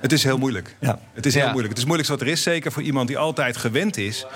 Het 0.00 0.12
is 0.12 0.24
heel 0.24 0.38
moeilijk. 0.38 0.76
Ja. 0.80 0.98
Het 1.12 1.26
is 1.26 1.34
heel 1.34 1.42
Ja. 1.42 1.48
moeilijk. 1.48 1.68
Het 1.72 1.78
is 1.82 1.84
moeilijk 1.88 2.08
wat 2.10 2.20
er 2.20 2.26
is, 2.26 2.42
zeker 2.42 2.72
voor 2.72 2.82
iemand 2.82 3.08
die 3.08 3.18
altijd 3.18 3.56
gewend 3.56 3.96
is. 3.96 4.26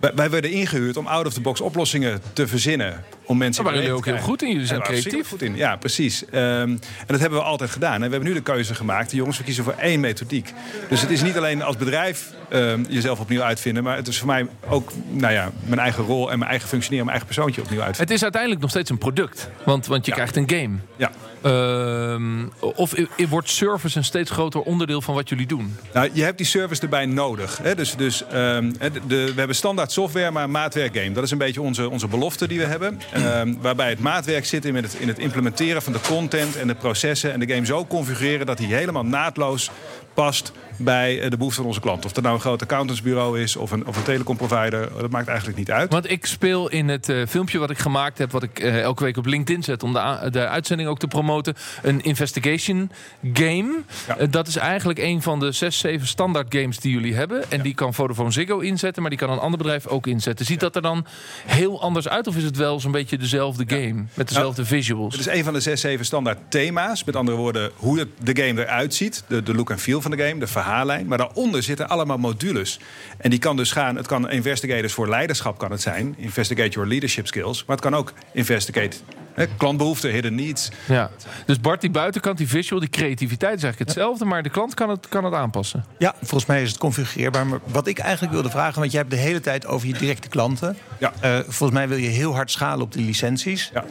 Wij, 0.00 0.14
wij 0.14 0.30
werden 0.30 0.50
ingehuurd 0.50 0.96
om 0.96 1.06
out-of-the-box 1.06 1.60
oplossingen 1.60 2.20
te 2.32 2.46
verzinnen. 2.46 3.04
Om 3.26 3.38
mensen 3.38 3.64
Daar 3.64 3.72
waren 3.72 3.88
in 3.88 3.94
jullie 3.96 4.10
ook 4.12 4.18
heel 4.18 4.28
goed 4.28 4.42
in. 4.42 4.50
Jullie 4.50 4.66
zijn 4.66 4.82
creatief. 4.82 5.28
goed 5.28 5.42
in. 5.42 5.56
Ja, 5.56 5.76
precies. 5.76 6.24
Ehm, 6.24 6.40
en 6.40 6.80
dat 7.06 7.20
hebben 7.20 7.38
we 7.38 7.44
altijd 7.44 7.70
gedaan. 7.70 7.94
En 7.94 8.00
we 8.00 8.10
hebben 8.10 8.28
nu 8.28 8.34
de 8.34 8.42
keuze 8.42 8.74
gemaakt. 8.74 9.10
De 9.10 9.16
jongens, 9.16 9.38
we 9.38 9.44
kiezen 9.44 9.64
voor 9.64 9.74
één 9.78 10.00
methodiek. 10.00 10.52
Dus 10.88 11.00
het 11.00 11.10
is 11.10 11.22
niet 11.22 11.36
alleen 11.36 11.62
als 11.62 11.76
bedrijf 11.76 12.30
ehm, 12.48 12.84
jezelf 12.88 13.20
opnieuw 13.20 13.42
uitvinden. 13.42 13.82
Maar 13.82 13.96
het 13.96 14.08
is 14.08 14.18
voor 14.18 14.26
mij 14.26 14.46
ook 14.68 14.92
nou 15.10 15.32
ja, 15.32 15.50
mijn 15.64 15.80
eigen 15.80 16.04
rol 16.04 16.30
en 16.30 16.38
mijn 16.38 16.50
eigen 16.50 16.68
functioneren. 16.68 17.06
Mijn 17.06 17.18
eigen 17.18 17.34
persoontje 17.34 17.62
opnieuw 17.62 17.80
uitvinden. 17.80 18.06
Het 18.06 18.16
is 18.16 18.22
uiteindelijk 18.22 18.60
nog 18.62 18.70
steeds 18.70 18.90
een 18.90 18.98
product. 18.98 19.48
Want, 19.64 19.86
want 19.86 20.06
je 20.06 20.12
krijgt 20.12 20.36
een 20.36 20.50
game. 20.50 20.74
Ja. 20.96 21.10
Ehm, 21.42 22.46
of 22.58 22.92
wordt 23.28 23.48
service 23.50 23.98
een 23.98 24.04
steeds 24.04 24.30
groter 24.30 24.60
onderdeel 24.60 25.00
van 25.02 25.14
wat 25.14 25.28
jullie 25.28 25.46
doen? 25.46 25.76
Nou, 25.92 26.10
je 26.12 26.22
hebt 26.22 26.36
die 26.38 26.46
service 26.46 26.82
erbij 26.82 27.06
nodig. 27.06 27.58
Hè? 27.62 27.74
Dus, 27.74 27.96
dus, 27.96 28.18
de- 28.28 29.00
we 29.08 29.32
hebben 29.36 29.56
standaard 29.56 29.92
software, 29.92 30.30
maar 30.30 30.50
maatwerk 30.50 30.96
game. 30.96 31.12
Dat 31.12 31.24
is 31.24 31.30
een 31.30 31.38
beetje 31.38 31.60
onze, 31.62 31.90
onze 31.90 32.06
belofte 32.06 32.46
die 32.48 32.58
we 32.58 32.64
hebben. 32.64 33.00
Ehm, 33.24 33.54
waarbij 33.60 33.88
het 33.88 33.98
maatwerk 33.98 34.46
zit 34.46 34.64
in 34.64 34.74
het, 34.74 34.94
in 34.94 35.08
het 35.08 35.18
implementeren 35.18 35.82
van 35.82 35.92
de 35.92 36.00
content 36.08 36.56
en 36.56 36.66
de 36.66 36.74
processen. 36.74 37.32
En 37.32 37.40
de 37.40 37.48
game 37.48 37.66
zo 37.66 37.86
configureren 37.86 38.46
dat 38.46 38.58
hij 38.58 38.68
helemaal 38.68 39.04
naadloos 39.04 39.70
past 40.16 40.52
bij 40.76 41.20
eh, 41.20 41.30
de 41.30 41.36
behoeften 41.36 41.60
van 41.60 41.66
onze 41.66 41.80
klant. 41.80 42.04
Of 42.04 42.12
dat 42.12 42.22
nou 42.22 42.34
een 42.34 42.40
groot 42.40 42.62
accountantsbureau 42.62 43.40
is 43.40 43.56
of 43.56 43.70
een, 43.70 43.86
of 43.86 43.96
een 43.96 44.02
telecomprovider. 44.02 44.88
Dat 45.00 45.10
maakt 45.10 45.28
eigenlijk 45.28 45.58
niet 45.58 45.70
uit. 45.70 45.92
Want 45.92 46.10
ik 46.10 46.26
speel 46.26 46.68
in 46.68 46.88
het 46.88 47.08
eh, 47.08 47.26
filmpje 47.28 47.58
wat 47.58 47.70
ik 47.70 47.78
gemaakt 47.78 48.18
heb, 48.18 48.32
wat 48.32 48.42
ik 48.42 48.58
eh, 48.58 48.80
elke 48.80 49.04
week 49.04 49.16
op 49.16 49.26
LinkedIn 49.26 49.62
zet 49.62 49.82
om 49.82 49.92
de, 49.92 50.28
de 50.30 50.48
uitzending 50.48 50.88
ook 50.88 50.98
te 50.98 51.08
promoten, 51.08 51.54
een 51.82 52.00
investigation 52.00 52.90
game. 53.32 53.80
Ja. 54.06 54.26
Dat 54.26 54.46
is 54.46 54.56
eigenlijk 54.56 54.98
een 54.98 55.22
van 55.22 55.40
de 55.40 55.52
zes, 55.52 55.78
zeven 55.78 56.06
standaard 56.06 56.54
games 56.54 56.78
die 56.78 56.92
jullie 56.92 57.14
hebben. 57.14 57.50
En 57.50 57.62
die 57.62 57.74
kan 57.74 57.94
Vodafone 57.94 58.30
Ziggo 58.30 58.58
inzetten, 58.58 59.02
maar 59.02 59.10
die 59.10 59.20
kan 59.20 59.30
een 59.30 59.38
ander 59.38 59.58
bedrijf 59.58 59.86
ook 59.86 60.06
inzetten. 60.06 60.46
Ziet 60.46 60.60
dat 60.60 60.76
er 60.76 60.82
dan 60.82 61.06
heel 61.46 61.82
anders 61.82 62.08
uit 62.08 62.26
of 62.26 62.36
is 62.36 62.44
het 62.44 62.56
wel 62.56 62.80
zo'n 62.80 62.92
beetje 62.92 63.18
dezelfde 63.18 63.64
game 63.66 64.04
met 64.14 64.28
dezelfde 64.28 64.64
visuals? 64.64 65.16
Het 65.16 65.26
is 65.26 65.32
een 65.38 65.44
van 65.44 65.52
de 65.52 65.60
zes, 65.60 65.80
zeven 65.80 66.04
standaard 66.04 66.38
thema's. 66.48 67.04
Met 67.04 67.16
andere 67.16 67.36
woorden, 67.36 67.70
hoe 67.76 67.98
het, 67.98 68.08
de 68.22 68.42
game 68.42 68.60
eruit 68.60 68.94
ziet. 68.94 69.24
De, 69.28 69.42
de 69.42 69.54
look 69.54 69.70
en 69.70 69.78
feel 69.78 70.00
van 70.08 70.16
de 70.16 70.26
game, 70.26 70.40
de 70.40 70.46
verhaallijn. 70.46 71.06
Maar 71.06 71.18
daaronder 71.18 71.62
zitten 71.62 71.88
allemaal 71.88 72.18
modules. 72.18 72.80
En 73.18 73.30
die 73.30 73.38
kan 73.38 73.56
dus 73.56 73.72
gaan, 73.72 73.96
het 73.96 74.06
kan 74.06 74.30
investigators 74.30 74.92
voor 74.92 75.08
leiderschap 75.08 75.58
kan 75.58 75.70
het 75.70 75.80
zijn. 75.80 76.14
Investigate 76.18 76.68
your 76.68 76.88
leadership 76.88 77.26
skills. 77.26 77.64
Maar 77.64 77.76
het 77.76 77.84
kan 77.84 77.94
ook 77.94 78.12
investigate 78.32 78.96
hè, 79.34 79.46
klantbehoeften, 79.56 80.10
hidden 80.10 80.34
needs. 80.34 80.70
Ja. 80.88 81.10
Dus 81.46 81.60
Bart, 81.60 81.80
die 81.80 81.90
buitenkant, 81.90 82.38
die 82.38 82.48
visual, 82.48 82.80
die 82.80 82.90
creativiteit 82.90 83.56
is 83.56 83.62
eigenlijk 83.62 83.90
hetzelfde, 83.90 84.24
maar 84.24 84.42
de 84.42 84.50
klant 84.50 84.74
kan 84.74 84.90
het, 84.90 85.08
kan 85.08 85.24
het 85.24 85.34
aanpassen. 85.34 85.84
Ja, 85.98 86.14
volgens 86.18 86.46
mij 86.46 86.62
is 86.62 86.68
het 86.68 86.78
configureerbaar. 86.78 87.46
Maar 87.46 87.60
wat 87.64 87.86
ik 87.86 87.98
eigenlijk 87.98 88.32
wilde 88.32 88.50
vragen, 88.50 88.80
want 88.80 88.92
jij 88.92 89.00
hebt 89.00 89.12
de 89.12 89.20
hele 89.20 89.40
tijd 89.40 89.66
over 89.66 89.88
je 89.88 89.94
directe 89.94 90.28
klanten. 90.28 90.76
Ja. 90.98 91.12
Eh, 91.20 91.38
volgens 91.38 91.78
mij 91.78 91.88
wil 91.88 91.98
je 91.98 92.08
heel 92.08 92.34
hard 92.34 92.50
schalen 92.50 92.84
op 92.84 92.92
die 92.92 93.04
licenties. 93.04 93.70
Ja. 93.74 93.84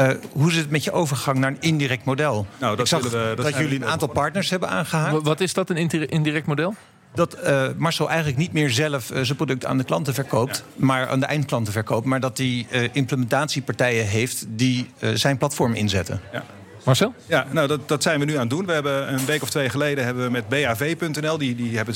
Eh, 0.00 0.08
hoe 0.32 0.50
zit 0.50 0.60
het 0.60 0.70
met 0.70 0.84
je 0.84 0.92
overgang 0.92 1.38
naar 1.38 1.50
een 1.50 1.56
indirect 1.60 2.04
model? 2.04 2.46
Nou, 2.58 2.70
dat 2.76 2.80
ik 2.80 2.86
zag 2.86 3.10
we- 3.10 3.32
dat 3.36 3.56
jullie 3.56 3.76
een 3.76 3.86
aantal 3.86 4.08
partners 4.08 4.50
hebben 4.50 4.68
aangehaakt. 4.68 5.12
Wa- 5.12 5.20
Wat 5.20 5.40
is 5.40 5.54
dat, 5.54 5.70
een 5.70 5.76
indirect 6.08 6.46
model? 6.46 6.74
Dat 7.14 7.32
eh, 7.34 7.66
Marcel 7.76 8.08
eigenlijk 8.08 8.38
niet 8.38 8.52
meer 8.52 8.70
zelf 8.70 9.10
eh, 9.10 9.20
zijn 9.22 9.36
product 9.36 9.64
aan 9.66 9.78
de 9.78 9.84
klanten 9.84 10.14
verkoopt, 10.14 10.64
maar 10.76 11.08
aan 11.08 11.20
de 11.20 11.26
eindklanten 11.26 11.72
verkoopt. 11.72 12.06
Maar 12.06 12.20
dat 12.20 12.38
hij 12.38 12.66
eh, 12.70 12.88
implementatiepartijen 12.92 14.06
heeft 14.06 14.44
die 14.48 14.90
eh, 14.98 15.10
zijn 15.14 15.38
platform 15.38 15.74
inzetten. 15.74 16.20
Ja. 16.32 16.44
Marcel? 16.84 17.14
Ja, 17.26 17.46
nou 17.50 17.66
dat, 17.68 17.88
dat 17.88 18.02
zijn 18.02 18.18
we 18.18 18.24
nu 18.24 18.34
aan 18.34 18.40
het 18.40 18.50
doen. 18.50 18.66
We 18.66 18.72
hebben 18.72 19.12
een 19.12 19.24
week 19.26 19.42
of 19.42 19.50
twee 19.50 19.68
geleden 19.68 20.04
hebben 20.04 20.24
we 20.24 20.30
met 20.30 20.48
BAV.nl, 20.48 21.38
die, 21.38 21.54
die 21.54 21.76
hebben 21.76 21.94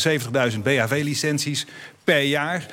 70.000 0.53 0.59
BAV-licenties 0.63 1.67
per 2.05 2.21
jaar 2.23 2.67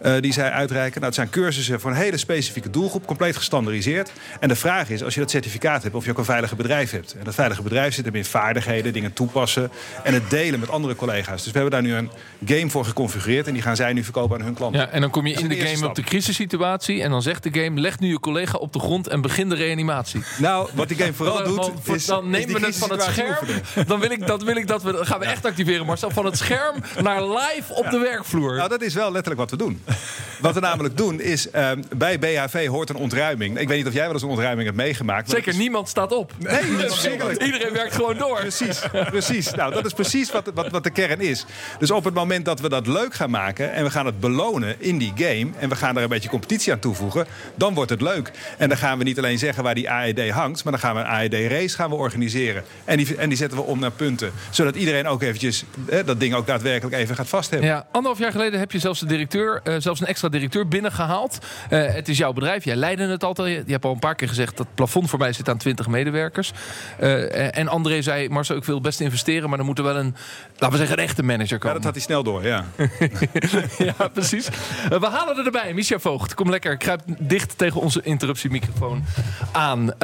eh, 0.00 0.12
die 0.20 0.32
zij 0.32 0.50
uitreiken. 0.50 0.94
Nou, 0.94 1.04
het 1.06 1.14
zijn 1.14 1.30
cursussen 1.30 1.80
voor 1.80 1.90
een 1.90 1.96
hele 1.96 2.16
specifieke 2.16 2.70
doelgroep, 2.70 3.06
compleet 3.06 3.36
gestandardiseerd. 3.36 4.12
En 4.40 4.48
de 4.48 4.56
vraag 4.56 4.90
is, 4.90 5.02
als 5.02 5.14
je 5.14 5.20
dat 5.20 5.30
certificaat 5.30 5.82
hebt, 5.82 5.94
of 5.94 6.04
je 6.04 6.10
ook 6.10 6.18
een 6.18 6.24
veilige 6.24 6.56
bedrijf 6.56 6.90
hebt. 6.90 7.14
En 7.18 7.24
dat 7.24 7.34
veilige 7.34 7.62
bedrijf 7.62 7.94
zit 7.94 8.04
hem 8.04 8.14
in 8.14 8.24
vaardigheden, 8.24 8.92
dingen 8.92 9.12
toepassen 9.12 9.70
en 10.02 10.14
het 10.14 10.30
delen 10.30 10.60
met 10.60 10.70
andere 10.70 10.94
collega's. 10.96 11.42
Dus 11.42 11.52
we 11.52 11.58
hebben 11.58 11.70
daar 11.70 11.82
nu 11.90 11.94
een 11.94 12.10
game 12.46 12.70
voor 12.70 12.84
geconfigureerd 12.84 13.46
en 13.46 13.52
die 13.52 13.62
gaan 13.62 13.76
zij 13.76 13.92
nu 13.92 14.04
verkopen 14.04 14.38
aan 14.38 14.44
hun 14.44 14.54
klanten. 14.54 14.80
Ja, 14.80 14.88
en 14.88 15.00
dan 15.00 15.10
kom 15.10 15.26
je 15.26 15.34
in 15.34 15.48
de 15.48 15.56
game 15.56 15.88
op 15.88 15.94
de 15.94 16.02
crisissituatie. 16.02 17.02
En 17.02 17.10
dan 17.10 17.22
zegt 17.22 17.42
de 17.42 17.60
game: 17.62 17.80
leg 17.80 17.98
nu 17.98 18.08
je 18.08 18.20
collega 18.20 18.58
op 18.58 18.72
de 18.72 18.78
grond 18.78 19.08
en 19.08 19.20
begin 19.20 19.48
de 19.48 19.54
reanimatie. 19.54 20.22
Nou, 20.38 20.68
wat 20.74 20.88
die 20.88 20.96
game 20.96 21.12
vooral 21.12 21.36
Dan- 21.36 21.44
doet, 21.44 21.56
dan- 21.86 21.94
is, 21.94 22.06
dan 22.06 22.30
nemen 22.30 22.60
we 22.60 22.66
het 22.66 22.76
van 22.76 22.90
het 22.90 23.02
scherm. 23.02 23.28
oefenen. 23.30 23.86
Dan 23.86 24.00
wil 24.00 24.10
ik 24.10 24.26
dat, 24.26 24.42
wil 24.42 24.56
ik 24.56 24.66
dat 24.66 24.82
we. 24.82 25.04
gaan 25.04 25.18
we 25.18 25.24
echt 25.24 25.44
activeren, 25.44 25.86
Marcel. 25.86 26.10
Van 26.10 26.24
het 26.24 26.36
scherm 26.38 26.74
naar 27.02 27.22
live 27.28 27.74
op 27.74 27.90
de 27.90 27.98
werkvloer. 27.98 28.56
Nou, 28.56 28.68
dat 28.78 28.82
is 28.82 28.94
wel 28.94 29.12
letterlijk 29.12 29.40
wat 29.40 29.50
we 29.50 29.56
doen. 29.56 29.80
Wat 30.40 30.54
we 30.54 30.60
namelijk 30.60 30.96
doen 30.96 31.20
is, 31.20 31.50
ehm, 31.50 31.82
bij 31.96 32.18
BHV 32.18 32.66
hoort 32.66 32.88
een 32.90 32.96
ontruiming. 32.96 33.58
Ik 33.58 33.68
weet 33.68 33.76
niet 33.78 33.86
of 33.86 33.92
jij 33.92 34.04
wel 34.04 34.12
eens 34.12 34.22
een 34.22 34.28
ontruiming 34.28 34.64
hebt 34.64 34.76
meegemaakt. 34.76 35.26
maar 35.26 35.36
Zeker, 35.36 35.52
is- 35.52 35.58
niemand 35.58 35.88
staat 35.88 36.12
op. 36.12 36.32
Nee, 36.38 36.62
verschrikkelijk. 36.78 37.42
Iedereen 37.46 37.72
werkt 37.72 37.94
gewoon 37.94 38.16
door. 38.18 38.38
Precies, 38.40 38.80
precies. 39.10 39.50
Nou, 39.50 39.72
dat 39.74 39.86
is 39.86 39.92
precies 39.92 40.32
wat, 40.32 40.50
wat, 40.54 40.70
wat 40.70 40.82
de 40.84 40.90
kern 40.90 41.20
is. 41.20 41.44
Dus 41.78 41.90
op 41.90 42.04
het 42.04 42.14
moment 42.14 42.44
dat 42.44 42.60
we 42.60 42.68
dat 42.68 42.86
leuk 42.86 43.14
gaan 43.14 43.30
maken 43.30 43.72
en 43.72 43.84
we 43.84 43.90
gaan 43.90 44.06
het 44.06 44.20
belonen 44.20 44.76
in 44.78 44.98
die 44.98 45.12
game 45.16 45.50
en 45.58 45.68
we 45.68 45.76
gaan 45.76 45.94
daar 45.94 46.02
een 46.02 46.08
beetje 46.08 46.28
competitie 46.28 46.72
aan 46.72 46.78
toevoegen, 46.78 47.26
dan 47.54 47.74
wordt 47.74 47.90
het 47.90 48.00
leuk. 48.00 48.30
En 48.58 48.68
dan 48.68 48.78
gaan 48.78 48.98
we 48.98 49.04
niet 49.04 49.18
alleen 49.18 49.38
zeggen 49.38 49.62
waar 49.62 49.74
die 49.74 49.90
AED 49.90 50.30
hangt, 50.30 50.64
maar 50.64 50.72
dan 50.72 50.82
gaan 50.82 50.94
we 50.94 51.00
een 51.00 51.06
AED-race 51.06 51.76
gaan 51.76 51.90
we 51.90 51.96
organiseren. 51.96 52.64
En 52.84 52.96
die, 52.96 53.16
en 53.16 53.28
die 53.28 53.38
zetten 53.38 53.58
we 53.58 53.64
om 53.64 53.78
naar 53.78 53.90
punten, 53.90 54.32
zodat 54.50 54.76
iedereen 54.76 55.06
ook 55.06 55.22
eventjes 55.22 55.64
eh, 55.88 55.98
dat 56.04 56.20
ding 56.20 56.34
ook 56.34 56.46
daadwerkelijk 56.46 56.96
even 56.96 57.14
gaat 57.16 57.28
vasthebben. 57.28 57.68
Ja, 57.68 57.86
anderhalf 57.92 58.18
jaar 58.18 58.30
geleden 58.32 58.58
heb 58.58 58.72
je 58.72 58.78
zelfs 58.78 59.00
de 59.00 59.06
directeur, 59.06 59.60
eh, 59.64 59.74
zelfs 59.78 60.00
een 60.00 60.06
extra 60.06 60.28
directeur 60.34 60.68
binnengehaald. 60.68 61.38
Eh, 61.70 61.94
het 61.94 62.08
is 62.08 62.18
jouw 62.18 62.32
bedrijf, 62.32 62.64
jij 62.64 62.76
leidde 62.76 63.06
het 63.06 63.24
altijd. 63.24 63.66
Je 63.66 63.72
hebt 63.72 63.84
al 63.84 63.92
een 63.92 63.98
paar 63.98 64.14
keer 64.14 64.28
gezegd 64.28 64.56
dat 64.56 64.66
het 64.66 64.74
plafond 64.74 65.10
voor 65.10 65.18
mij 65.18 65.32
zit 65.32 65.48
aan 65.48 65.58
20 65.58 65.88
medewerkers. 65.88 66.52
Eh, 66.98 67.58
en 67.58 67.68
André 67.68 68.02
zei, 68.02 68.28
Marcel, 68.28 68.56
ik 68.56 68.64
wil 68.64 68.80
best 68.80 69.00
investeren, 69.00 69.48
maar 69.48 69.58
dan 69.58 69.66
moet 69.66 69.78
er 69.78 69.84
wel 69.84 69.96
een, 69.96 70.14
laten 70.52 70.70
we 70.70 70.76
zeggen, 70.76 70.98
een 70.98 71.04
echte 71.04 71.22
manager 71.22 71.52
Ja, 71.52 71.58
komen. 71.58 71.74
dat 71.74 71.84
had 71.84 71.94
hij 71.94 72.02
snel 72.02 72.22
door, 72.22 72.44
ja. 72.46 72.64
ja, 73.98 74.08
precies. 74.08 74.48
Eh, 74.90 75.00
we 75.00 75.06
halen 75.06 75.36
er 75.36 75.44
erbij. 75.44 75.74
Micha 75.74 75.98
Voogd, 75.98 76.34
kom 76.34 76.50
lekker. 76.50 76.76
Kruip 76.76 77.00
dicht 77.18 77.58
tegen 77.58 77.80
onze 77.80 78.00
interruptiemicrofoon 78.02 79.04
aan. 79.52 79.92
Eh, 79.92 79.98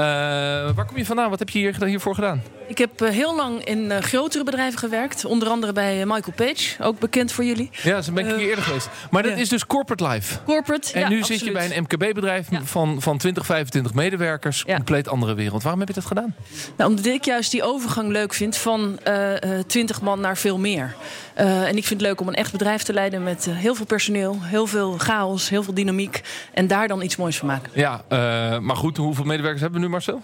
waar 0.75 0.85
kom 0.87 0.97
je 0.97 1.07
vandaan? 1.07 1.31
Wat 1.31 1.39
heb 1.39 1.49
je 1.49 1.59
hier, 1.59 1.85
hiervoor 1.85 2.15
gedaan? 2.15 2.43
Ik 2.67 2.79
heb 2.79 3.01
heel 3.01 3.37
lang 3.37 3.65
in 3.65 3.91
eh, 3.91 4.03
grotere 4.03 4.45
bedrijven 4.45 4.79
gewerkt. 4.79 5.25
Onder 5.25 5.49
andere 5.49 5.73
bij 5.73 6.07
Michael 6.07 6.33
Page, 6.37 6.83
ook 6.83 6.99
bekend 6.99 7.33
voor 7.33 7.45
jullie. 7.45 7.71
Ja, 7.83 8.03
zo 8.03 8.13
ben 8.13 8.29
ik 8.29 8.37
hier 8.37 8.49
eerder 8.49 8.65
geweest. 8.65 8.89
Maar 9.11 9.23
dat 9.23 9.33
ja. 9.33 9.39
is 9.39 9.49
dus 9.49 9.67
corporate 9.67 10.03
life. 10.11 10.39
Corporate. 10.45 10.93
En 10.93 11.01
ja, 11.01 11.09
nu 11.09 11.19
absoluut. 11.19 11.39
zit 11.41 11.49
je 11.49 11.55
bij 11.55 11.77
een 11.77 11.83
MKB-bedrijf 11.83 12.51
Ja. 12.51 12.61
van, 12.65 13.03
van 13.03 13.19
20, 13.19 13.47
25 13.47 13.95
medewerkers. 13.95 14.63
Ja. 14.67 14.75
Compleet 14.75 15.09
andere 15.09 15.35
wereld. 15.35 15.63
Waarom 15.63 15.81
heb 15.81 15.89
je 15.89 15.95
dat 15.95 16.05
gedaan? 16.07 16.35
Nou, 16.77 16.91
omdat 16.91 17.07
ik 17.07 17.25
juist 17.25 17.51
die 17.51 17.63
overgang 17.63 18.09
leuk 18.09 18.35
vind 18.35 18.57
van 18.57 18.99
eh, 19.03 19.59
eh, 19.59 19.65
20 19.67 20.01
man 20.03 20.21
naar 20.21 20.37
veel 20.37 20.59
meer. 20.59 20.95
Eh, 21.35 21.47
en 21.69 21.77
ik 21.77 21.87
vind 21.87 22.01
het 22.01 22.09
leuk 22.09 22.21
om 22.21 22.29
een 22.29 22.35
echt 22.35 22.53
bedrijf 22.53 22.83
te 22.83 22.93
leiden 22.93 23.23
met 23.23 23.47
eh, 23.47 23.55
heel 23.57 23.75
veel 23.75 23.87
personeel, 23.87 24.39
heel 24.41 24.67
veel 24.67 24.99
chaos, 24.99 25.49
heel 25.49 25.63
veel 25.63 25.75
dynamiek. 25.75 26.21
En 26.55 26.67
daar 26.67 26.89
dan 26.89 27.03
iets 27.03 27.17
moois 27.17 27.37
van 27.37 27.49
maken. 27.49 27.73
Ja, 27.75 28.03
eh, 28.09 28.19
maar 28.59 28.77
goed, 28.77 28.97
hoeveel 28.97 29.25
medewerkers 29.25 29.61
hebben 29.63 29.81
we 29.81 29.87
nu, 29.87 29.93
Marcel? 29.93 30.23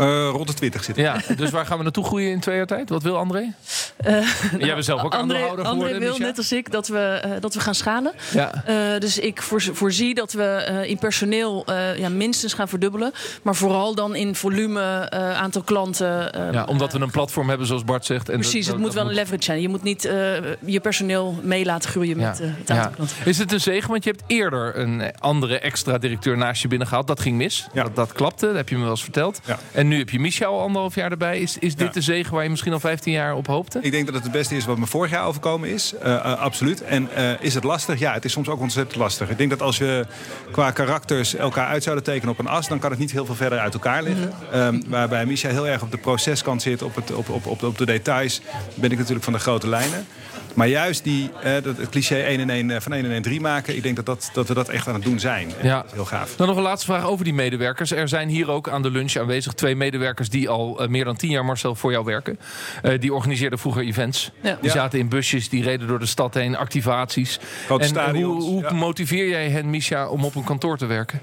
Uh, 0.00 0.28
rond 0.32 0.46
de 0.46 0.54
20 0.54 0.84
zitten. 0.84 1.04
Ja, 1.04 1.16
dus 1.36 1.50
waar 1.50 1.66
gaan 1.66 1.76
we 1.76 1.82
naartoe 1.82 2.04
groeien 2.04 2.30
in 2.30 2.40
twee 2.40 2.56
jaar 2.56 2.66
tijd? 2.66 2.88
Wat 2.88 3.02
wil 3.02 3.16
André? 3.16 3.38
Uh, 4.06 4.28
Jij 4.58 4.72
bent 4.72 4.84
zelf 4.84 5.02
ook 5.02 5.14
André, 5.14 5.18
aandeelhouder 5.18 5.64
André 5.64 5.72
geworden, 5.72 6.00
wil, 6.00 6.12
Micha? 6.12 6.24
net 6.24 6.38
als 6.38 6.52
ik, 6.52 6.70
dat 6.70 6.88
we, 6.88 7.22
uh, 7.26 7.32
dat 7.40 7.54
we 7.54 7.60
gaan 7.60 7.74
schalen. 7.74 8.12
Ja. 8.32 8.98
dus 8.98 9.18
ik 9.18 9.42
voorzie 9.42 10.14
dat 10.14 10.32
we 10.32 10.84
in 10.86 10.98
personeel 10.98 11.64
ja, 11.96 12.08
minstens 12.08 12.54
gaan 12.54 12.68
verdubbelen. 12.68 13.12
Maar 13.42 13.54
vooral 13.54 13.94
dan 13.94 14.14
in 14.14 14.34
volume, 14.34 15.10
aantal 15.10 15.62
klanten. 15.62 16.52
ja, 16.52 16.64
omdat 16.64 16.92
we 16.92 17.00
een 17.00 17.10
platform 17.10 17.48
hebben, 17.48 17.66
zoals 17.66 17.84
Bart 17.84 18.04
zegt. 18.04 18.28
En 18.28 18.38
precies, 18.38 18.66
het 18.66 18.78
moet 18.78 18.94
wel 18.94 19.08
een 19.08 19.14
leverage 19.14 19.42
zijn. 19.42 19.60
Je 19.60 19.68
moet 19.68 19.82
niet 19.82 20.02
je 20.64 20.80
personeel 20.82 21.38
mee 21.42 21.64
laten 21.64 21.90
groeien 21.90 22.18
ja. 22.18 22.28
met 22.28 22.38
het 22.38 22.70
aantal 22.70 22.76
ja. 22.76 22.90
klanten. 22.94 23.16
Is 23.24 23.38
het 23.38 23.52
een 23.52 23.60
zegen? 23.60 23.90
Want 23.90 24.04
je 24.04 24.10
hebt 24.10 24.22
eerder 24.26 24.78
een 24.78 25.12
andere 25.18 25.58
extra 25.58 25.98
directeur 25.98 26.36
naast 26.36 26.62
je 26.62 26.68
binnengehaald. 26.68 27.06
Dat 27.06 27.20
ging 27.20 27.36
mis. 27.36 27.66
Ja. 27.72 27.82
Dat, 27.82 27.96
dat 27.96 28.12
klapte, 28.12 28.46
dat 28.46 28.54
heb 28.54 28.68
je 28.68 28.76
me 28.76 28.82
wel 28.82 28.90
eens 28.90 29.02
verteld. 29.02 29.40
Ja. 29.46 29.58
En 29.72 29.88
nu 29.88 29.98
heb 29.98 30.10
je 30.10 30.20
Micha 30.20 30.46
al 30.46 30.60
anderhalf 30.60 30.94
jaar 30.94 31.10
erbij. 31.10 31.40
Is, 31.40 31.58
is 31.58 31.74
dit 31.74 31.86
Ja. 31.86 31.92
de 31.92 32.00
zegen 32.00 32.34
waar 32.34 32.42
je 32.42 32.50
misschien 32.50 32.72
al 32.72 32.80
15 32.80 33.12
jaar 33.12 33.34
op 33.34 33.46
hoopte? 33.46 33.78
Ik 33.82 33.90
denk 33.90 34.04
dat 34.06 34.14
het 34.14 34.22
het 34.22 34.32
beste 34.32 34.56
is 34.56 34.64
wat 34.64 34.78
me 34.78 34.86
vorig 34.86 35.10
jaar 35.10 35.26
overkomen 35.26 35.68
is. 35.68 35.94
Uh, 36.02 36.08
uh, 36.08 36.38
absoluut. 36.38 36.82
En 36.82 37.08
uh, 37.18 37.32
is 37.40 37.54
het 37.54 37.64
lastig? 37.64 37.98
Ja, 37.98 38.12
het 38.12 38.24
is 38.24 38.32
soms 38.32 38.48
ook 38.48 38.60
ontzettend 38.60 38.96
lastig. 38.96 39.30
Ik 39.30 39.38
denk 39.38 39.50
dat 39.50 39.62
als 39.62 39.78
je 39.78 40.06
qua 40.50 40.70
karakters 40.70 41.34
elkaar 41.34 41.66
uit 41.66 41.82
zouden 41.82 42.04
tekenen 42.04 42.32
op 42.32 42.38
een 42.38 42.46
as... 42.48 42.68
dan 42.68 42.78
kan 42.78 42.90
het 42.90 42.98
niet 42.98 43.12
heel 43.12 43.26
veel 43.26 43.34
verder 43.34 43.58
uit 43.58 43.74
elkaar 43.74 44.02
liggen. 44.02 44.32
Um, 44.54 44.82
waarbij 44.88 45.26
Misha 45.26 45.48
heel 45.48 45.66
erg 45.68 45.82
op 45.82 45.90
de 45.90 45.98
proceskant 45.98 46.62
zit, 46.62 46.82
op, 46.82 46.94
het, 46.94 47.12
op, 47.12 47.28
op, 47.28 47.46
op, 47.46 47.62
op 47.62 47.78
de 47.78 47.86
details... 47.86 48.40
ben 48.74 48.90
ik 48.90 48.98
natuurlijk 48.98 49.24
van 49.24 49.32
de 49.32 49.38
grote 49.38 49.68
lijnen. 49.68 50.06
Maar 50.54 50.68
juist 50.68 51.04
die, 51.04 51.30
uh, 51.44 51.52
dat, 51.62 51.76
het 51.76 51.88
cliché 51.88 52.16
1 52.22 52.40
en 52.40 52.50
1, 52.50 52.68
uh, 52.68 52.76
van 52.80 52.92
1 52.92 53.04
en 53.04 53.10
1 53.10 53.22
3 53.22 53.40
maken... 53.40 53.76
ik 53.76 53.82
denk 53.82 53.96
dat, 53.96 54.06
dat, 54.06 54.30
dat 54.32 54.48
we 54.48 54.54
dat 54.54 54.68
echt 54.68 54.88
aan 54.88 54.94
het 54.94 55.02
doen 55.02 55.18
zijn. 55.20 55.52
En 55.60 55.66
Ja. 55.66 55.76
Dat 55.76 55.84
is 55.86 55.92
heel 55.92 56.04
gaaf. 56.04 56.36
Dan 56.36 56.46
nog 56.46 56.56
een 56.56 56.62
laatste 56.62 56.86
vraag 56.86 57.04
over 57.04 57.24
die 57.24 57.34
medewerkers. 57.34 57.90
Er 57.92 58.08
zijn 58.08 58.28
hier 58.28 58.50
ook 58.50 58.68
aan 58.68 58.82
de 58.82 58.90
lunch 58.90 59.16
aanwezig 59.16 59.52
twee 59.52 59.76
medewerkers 59.76 60.28
die 60.28 60.48
al 60.48 60.80
eh, 60.82 60.88
meer 60.88 61.04
dan 61.04 61.16
tien 61.16 61.30
jaar, 61.30 61.44
Marcel, 61.44 61.74
voor 61.74 61.90
jou 61.92 62.04
werken. 62.04 62.38
Eh, 62.82 63.00
die 63.00 63.14
organiseerden 63.14 63.58
vroeger 63.58 63.82
events. 63.82 64.30
Ja. 64.40 64.54
Die 64.60 64.68
Ja. 64.70 64.74
zaten 64.76 64.98
in 64.98 65.08
busjes, 65.08 65.48
die 65.48 65.62
reden 65.62 65.88
door 65.88 65.98
de 65.98 66.06
stad 66.06 66.34
heen, 66.34 66.56
activaties. 66.56 67.38
Grote 67.66 67.84
en 67.84 67.94
eh, 67.96 68.02
stadions, 68.02 68.44
hoe, 68.44 68.52
hoe 68.52 68.62
ja. 68.62 68.72
motiveer 68.72 69.28
jij 69.28 69.48
hen, 69.48 69.70
Misha, 69.70 70.08
om 70.08 70.24
op 70.24 70.34
een 70.34 70.44
kantoor 70.44 70.78
te 70.78 70.86
werken? 70.86 71.20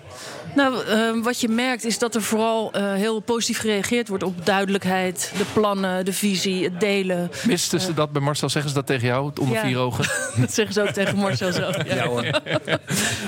Nou, 0.56 0.86
eh, 0.86 1.24
wat 1.24 1.42
je 1.42 1.48
merkt 1.50 1.86
is 1.86 2.00
dat 2.00 2.16
er 2.16 2.22
vooral 2.22 2.72
eh, 2.72 2.94
heel 2.94 3.20
positief 3.20 3.60
gereageerd 3.60 4.08
wordt 4.08 4.24
op 4.24 4.46
duidelijkheid, 4.46 5.32
de 5.38 5.44
plannen, 5.54 6.06
de 6.06 6.14
visie, 6.14 6.64
het 6.64 6.80
delen. 6.80 7.32
Misten 7.48 7.82
ze 7.82 7.94
dat 7.94 8.12
bij 8.12 8.22
Marcel? 8.22 8.50
Zeggen 8.50 8.72
ze 8.72 8.78
dat 8.78 8.86
tegen 8.86 9.08
jou, 9.08 9.17
onder 9.24 9.56
Ja. 9.56 9.62
vier 9.62 9.78
ogen? 9.86 10.06
Dat 10.38 10.54
zeggen 10.54 10.74
ze 10.74 10.82
ook 10.82 10.88
tegen 10.90 11.18
Marcel 11.18 11.52
zo. 11.52 11.72
Ja. 11.86 12.08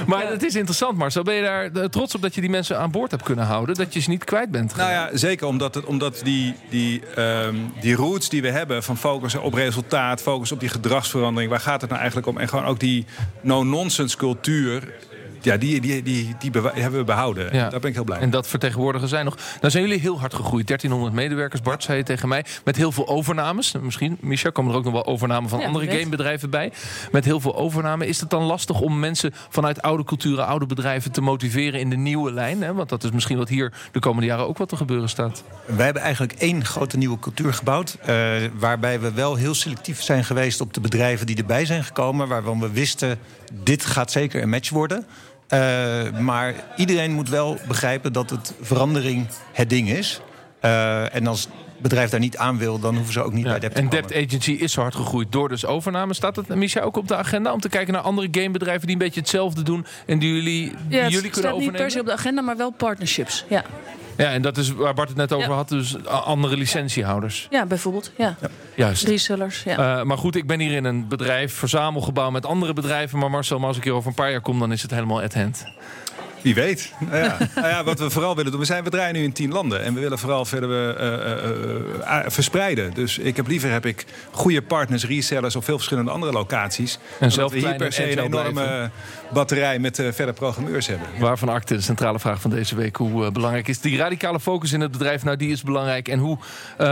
Maar 0.07 0.27
het 0.27 0.43
is 0.43 0.55
interessant, 0.55 0.97
Marcel. 0.97 1.23
Ben 1.23 1.33
je 1.35 1.41
daar 1.41 1.71
eh, 1.71 1.83
trots 1.83 2.15
op 2.15 2.21
dat 2.21 2.35
je 2.35 2.41
die 2.41 2.49
mensen 2.49 2.79
aan 2.79 2.91
boord 2.91 3.11
hebt 3.11 3.23
kunnen 3.23 3.45
houden? 3.45 3.75
Dat 3.75 3.93
je 3.93 3.99
ze 3.99 4.09
niet 4.09 4.23
kwijt 4.23 4.51
bent? 4.51 4.75
Nou 4.75 4.91
ja, 4.91 5.09
zeker 5.13 5.47
omdat, 5.47 5.75
het, 5.75 5.85
omdat 5.85 6.21
die, 6.23 6.55
die, 6.69 7.01
ehm, 7.15 7.55
die 7.81 7.95
roots 7.95 8.29
die 8.29 8.41
we 8.41 8.49
hebben 8.49 8.83
van 8.83 8.97
focussen 8.97 9.41
op 9.41 9.53
resultaat, 9.53 10.21
focus 10.21 10.51
op 10.51 10.59
die 10.59 10.69
gedragsverandering, 10.69 11.51
waar 11.51 11.59
gaat 11.59 11.79
het 11.81 11.89
nou 11.89 12.01
eigenlijk 12.01 12.29
om? 12.29 12.37
En 12.37 12.47
gewoon 12.49 12.65
ook 12.65 12.79
die 12.79 13.05
no-nonsense 13.41 14.17
cultuur, 14.17 14.93
ja, 15.41 15.57
die, 15.57 15.81
die, 15.81 16.03
die, 16.03 16.35
die, 16.39 16.51
hebben 16.61 16.99
we 16.99 17.05
behouden. 17.05 17.53
Ja. 17.53 17.69
Daar 17.69 17.79
ben 17.79 17.89
ik 17.89 17.95
heel 17.95 18.03
blij 18.03 18.17
mee. 18.17 18.25
En 18.25 18.31
dat 18.31 18.47
vertegenwoordigen 18.47 19.07
zij 19.07 19.23
nog. 19.23 19.35
Nou 19.59 19.71
zijn 19.71 19.83
jullie 19.83 19.99
heel 19.99 20.19
hard 20.19 20.33
gegroeid. 20.33 20.67
1300 20.67 21.13
medewerkers, 21.21 21.61
Bart, 21.61 21.83
zei 21.83 21.97
je 21.97 22.03
tegen 22.03 22.27
mij. 22.27 22.45
Met 22.63 22.75
heel 22.75 22.91
veel 22.91 23.07
overnames. 23.07 23.73
Misschien, 23.81 24.17
Micha, 24.21 24.49
komen 24.49 24.71
er 24.71 24.77
ook 24.77 24.83
nog 24.83 24.93
wel 24.93 25.05
overnamen 25.05 25.49
van 25.49 25.59
Ja, 25.59 25.65
andere 25.65 25.97
gamebedrijven 25.97 26.49
bij. 26.49 26.71
Met 27.11 27.25
heel 27.25 27.39
veel 27.39 27.55
overname. 27.55 28.07
Is 28.07 28.19
het 28.19 28.29
dan 28.29 28.43
lastig 28.43 28.81
om 28.81 28.99
mensen 28.99 29.33
vanuit 29.49 29.81
oude 29.81 30.03
culturen, 30.03 30.45
oude 30.45 30.65
bedrijven 30.65 31.11
te 31.11 31.21
motiveren 31.21 31.79
in 31.79 31.89
de 31.89 31.97
nieuwe 31.97 32.31
lijn? 32.31 32.61
Hè? 32.61 32.73
Want 32.73 32.89
dat 32.89 33.03
is 33.03 33.11
misschien 33.11 33.37
wat 33.37 33.49
hier 33.49 33.73
de 33.91 33.99
komende 33.99 34.27
jaren 34.27 34.47
ook 34.47 34.57
wat 34.57 34.69
te 34.69 34.75
gebeuren 34.75 35.09
staat. 35.09 35.43
Wij 35.65 35.85
hebben 35.85 36.03
eigenlijk 36.03 36.33
één 36.33 36.65
grote 36.65 36.97
nieuwe 36.97 37.19
cultuur 37.19 37.53
gebouwd. 37.53 37.97
eh, 38.05 38.15
waarbij 38.53 38.99
we 38.99 39.11
wel 39.13 39.35
heel 39.35 39.53
selectief 39.53 40.01
zijn 40.01 40.23
geweest 40.23 40.61
op 40.61 40.73
de 40.73 40.81
bedrijven 40.81 41.25
die 41.25 41.37
erbij 41.37 41.65
zijn 41.65 41.83
gekomen. 41.83 42.27
Waarvan 42.27 42.59
we 42.59 42.71
wisten, 42.71 43.17
dit 43.53 43.85
gaat 43.85 44.11
zeker 44.11 44.41
een 44.41 44.49
match 44.49 44.69
worden. 44.69 45.05
Eh, 45.47 46.19
maar 46.19 46.53
iedereen 46.75 47.11
moet 47.11 47.29
wel 47.29 47.57
begrijpen 47.67 48.13
dat 48.13 48.29
het 48.29 48.53
verandering 48.61 49.27
het 49.53 49.69
ding 49.69 49.89
is. 49.89 50.21
Eh, 50.59 51.15
en 51.15 51.27
als 51.27 51.47
bedrijf 51.81 52.09
daar 52.09 52.19
niet 52.19 52.37
aan 52.37 52.57
wil, 52.57 52.79
dan 52.79 52.95
hoeven 52.95 53.13
ze 53.13 53.21
ook 53.23 53.33
niet 53.33 53.43
bij 53.43 53.59
Dept 53.59 53.75
te 53.75 53.81
en. 53.81 53.89
Debt 53.89 54.15
Agency 54.15 54.51
is 54.51 54.71
zo 54.73 54.81
hard 54.81 54.95
gegroeid 54.95 55.31
door 55.31 55.49
dus 55.49 55.65
overname. 55.65 56.13
Staat 56.13 56.35
het, 56.35 56.47
Micha, 56.55 56.81
ook 56.81 56.97
op 56.97 57.07
de 57.07 57.15
agenda 57.15 57.53
om 57.53 57.59
te 57.59 57.69
kijken 57.69 57.93
naar 57.93 58.01
andere 58.01 58.27
gamebedrijven 58.31 58.81
die 58.87 58.95
een 58.95 59.01
beetje 59.01 59.19
hetzelfde 59.19 59.63
doen 59.63 59.85
en 60.05 60.19
die 60.19 60.33
jullie, 60.33 60.43
die 60.43 60.97
Ja, 60.97 61.03
het 61.03 61.11
jullie 61.13 61.17
staat 61.31 61.31
kunnen 61.31 61.31
niet 61.31 61.41
per 61.41 61.57
overnemen? 61.59 61.91
se 61.91 61.99
op 61.99 62.05
de 62.05 62.11
agenda, 62.11 62.41
maar 62.41 62.57
wel 62.57 62.71
partnerships. 62.71 63.45
Ja, 63.49 63.63
Ja, 64.17 64.31
en 64.31 64.41
dat 64.41 64.57
is 64.57 64.71
waar 64.71 64.93
Bart 64.93 65.07
het 65.09 65.17
net 65.17 65.33
over 65.33 65.49
Ja. 65.49 65.55
had, 65.55 65.69
dus 65.69 66.05
andere 66.05 66.57
licentiehouders. 66.57 67.47
ja 67.49 67.65
bijvoorbeeld. 67.65 68.11
Ja. 68.17 68.35
Juist. 68.75 69.03
Resellers. 69.07 69.63
Ja. 69.63 69.99
Eh, 69.99 70.03
maar 70.05 70.17
goed, 70.17 70.35
ik 70.35 70.47
ben 70.47 70.59
hier 70.59 70.71
in 70.71 70.83
een 70.85 71.07
bedrijf, 71.07 71.53
verzamelgebouw 71.53 72.29
met 72.31 72.45
andere 72.45 72.73
bedrijven. 72.73 73.19
Maar 73.19 73.29
Marcel, 73.29 73.59
maar 73.59 73.67
als 73.67 73.77
ik 73.77 73.83
hier 73.83 73.93
over 73.93 74.09
een 74.09 74.15
paar 74.15 74.31
jaar 74.31 74.41
kom, 74.41 74.59
dan 74.59 74.71
is 74.71 74.81
het 74.81 74.91
helemaal 74.91 75.21
at 75.21 75.33
hand. 75.33 75.65
Wie 76.41 76.55
weet. 76.55 76.93
Nou 76.99 77.23
ja. 77.23 77.37
nou 77.55 77.67
ja, 77.67 77.83
wat 77.83 77.99
we 77.99 78.09
vooral 78.09 78.35
willen 78.35 78.51
doen, 78.51 78.59
we, 78.59 78.65
zijn, 78.65 78.83
we 78.83 78.89
draaien 78.89 79.13
nu 79.13 79.23
in 79.23 79.31
tien 79.31 79.51
landen. 79.51 79.83
En 79.83 79.93
we 79.93 79.99
willen 79.99 80.19
vooral 80.19 80.45
verder 80.45 80.97
eh, 80.97 81.13
eh, 81.13 81.65
eh, 82.01 82.25
verspreiden. 82.27 82.93
Dus 82.93 83.17
ik 83.17 83.35
heb 83.35 83.47
liever 83.47 83.71
heb 83.71 83.85
ik 83.85 84.05
goede 84.31 84.61
partners, 84.61 85.05
resellers 85.05 85.55
op 85.55 85.63
veel 85.63 85.75
verschillende 85.75 86.11
andere 86.11 86.31
locaties. 86.31 86.99
dan 87.19 87.31
zelf 87.31 87.51
we 87.51 87.57
hier 87.57 87.75
per 87.75 87.93
se 87.93 88.03
en 88.03 88.17
een 88.17 88.23
enorme 88.23 88.51
blijven. 88.51 88.91
batterij 89.33 89.79
met 89.79 89.95
verder 89.95 90.33
programmeurs 90.33 90.87
hebben. 90.87 91.07
Waarvan 91.19 91.49
acte 91.49 91.75
de 91.75 91.81
centrale 91.81 92.19
vraag 92.19 92.41
van 92.41 92.49
deze 92.49 92.75
week. 92.75 92.95
Hoe 92.95 93.31
belangrijk 93.31 93.67
is 93.67 93.81
die 93.81 93.97
radicale 93.97 94.39
focus 94.39 94.71
in 94.71 94.81
het 94.81 94.91
bedrijf? 94.91 95.23
Nou, 95.23 95.37
die 95.37 95.51
is 95.51 95.63
belangrijk. 95.63 96.07
En 96.07 96.19
hoe 96.19 96.37